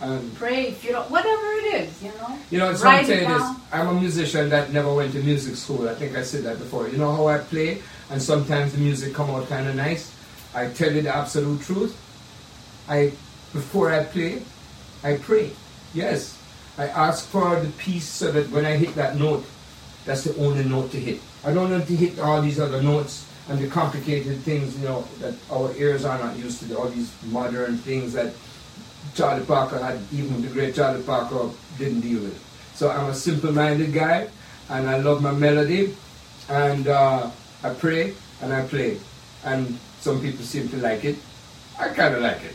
and 0.00 0.34
Pray 0.36 0.68
if 0.68 0.84
you 0.84 0.92
don't. 0.92 1.10
Whatever 1.10 1.46
it 1.52 1.74
is, 1.82 2.02
you 2.02 2.10
know. 2.10 2.38
You 2.50 2.58
know, 2.58 2.70
it's 2.70 2.82
Write 2.82 3.00
I'm 3.00 3.06
saying. 3.06 3.56
I'm 3.72 3.88
a 3.88 3.94
musician 3.94 4.48
that 4.50 4.72
never 4.72 4.92
went 4.94 5.12
to 5.12 5.22
music 5.22 5.56
school. 5.56 5.88
I 5.88 5.94
think 5.94 6.16
I 6.16 6.22
said 6.22 6.44
that 6.44 6.58
before. 6.58 6.88
You 6.88 6.98
know 6.98 7.14
how 7.14 7.26
I 7.26 7.38
play, 7.38 7.82
and 8.10 8.22
sometimes 8.22 8.72
the 8.72 8.78
music 8.78 9.12
come 9.12 9.30
out 9.30 9.48
kind 9.48 9.66
of 9.66 9.74
nice. 9.74 10.14
I 10.54 10.68
tell 10.68 10.92
you 10.92 11.02
the 11.02 11.14
absolute 11.14 11.60
truth. 11.62 11.96
I 12.88 13.12
before 13.52 13.92
I 13.92 14.04
play, 14.04 14.42
I 15.02 15.16
pray. 15.16 15.50
Yes, 15.94 16.38
I 16.76 16.86
ask 16.86 17.26
for 17.26 17.58
the 17.58 17.70
peace 17.72 18.06
so 18.06 18.30
that 18.30 18.48
when 18.50 18.64
I 18.64 18.76
hit 18.76 18.94
that 18.94 19.16
note, 19.16 19.44
that's 20.04 20.24
the 20.24 20.36
only 20.38 20.64
note 20.64 20.92
to 20.92 21.00
hit. 21.00 21.20
I 21.44 21.52
don't 21.52 21.70
want 21.70 21.86
to 21.86 21.96
hit 21.96 22.18
all 22.20 22.40
these 22.40 22.60
other 22.60 22.80
notes 22.82 23.26
and 23.48 23.58
the 23.58 23.68
complicated 23.68 24.38
things, 24.40 24.78
you 24.78 24.84
know, 24.84 25.02
that 25.20 25.34
our 25.50 25.74
ears 25.76 26.04
are 26.04 26.18
not 26.18 26.36
used 26.36 26.60
to. 26.62 26.78
All 26.78 26.88
these 26.88 27.12
modern 27.24 27.78
things 27.78 28.12
that 28.12 28.32
Charlie 29.14 29.44
Parker 29.44 29.78
had, 29.78 30.00
even 30.12 30.42
the 30.42 30.48
great 30.48 30.74
Charlie 30.74 31.02
Parker 31.02 31.50
didn't 31.78 32.00
deal 32.00 32.20
with. 32.20 32.34
It. 32.34 32.76
So 32.76 32.90
I'm 32.90 33.10
a 33.10 33.14
simple-minded 33.14 33.92
guy, 33.92 34.28
and 34.68 34.88
I 34.88 34.98
love 34.98 35.22
my 35.22 35.32
melody, 35.32 35.96
and 36.48 36.86
uh, 36.86 37.30
I 37.62 37.70
pray 37.70 38.14
and 38.40 38.52
I 38.52 38.64
play, 38.66 38.98
and 39.44 39.78
some 40.00 40.20
people 40.20 40.44
seem 40.44 40.68
to 40.68 40.76
like 40.76 41.04
it. 41.04 41.16
I 41.78 41.88
kind 41.88 42.14
of 42.14 42.22
like 42.22 42.42
it. 42.44 42.54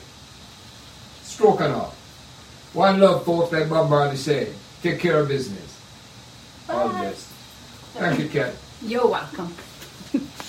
Stroke 1.21 1.61
and 1.61 1.73
all. 1.73 1.93
One 2.73 2.99
love, 2.99 3.25
folks, 3.25 3.51
like 3.51 3.69
Bob 3.69 3.89
Marley 3.89 4.15
said. 4.15 4.53
Take 4.81 4.99
care 4.99 5.19
of 5.19 5.27
business. 5.27 5.79
All 6.69 6.89
the 6.89 6.93
best. 6.95 7.27
Thank 7.93 8.19
you, 8.19 8.29
Kat. 8.29 8.53
You're 8.81 9.07
welcome. 9.07 9.53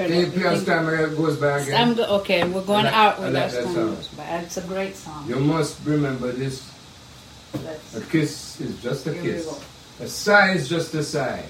Turn 0.00 0.08
Can 0.08 0.18
you 0.20 0.26
it- 0.28 0.32
play 0.34 0.46
us 0.46 0.64
time 0.64 0.88
it 0.88 1.14
goes 1.14 1.36
by 1.36 1.58
again? 1.58 1.78
I'm 1.78 1.94
go- 1.94 2.06
okay, 2.20 2.42
we're 2.44 2.62
going 2.62 2.84
like- 2.86 2.94
out 2.94 3.20
with 3.20 3.34
like 3.34 3.50
that 3.52 3.64
song. 3.64 3.74
song. 3.74 3.96
It's 4.42 4.56
a 4.56 4.62
great 4.62 4.96
song. 4.96 5.26
You 5.28 5.36
must 5.36 5.76
remember 5.84 6.32
this. 6.32 6.62
Let's- 7.62 7.96
A 7.96 8.00
kiss 8.00 8.58
is 8.62 8.76
just 8.82 9.06
a 9.06 9.12
kiss. 9.12 9.46
A 10.00 10.08
sigh 10.08 10.52
is 10.52 10.70
just 10.70 10.94
a 10.94 11.02
sigh. 11.04 11.44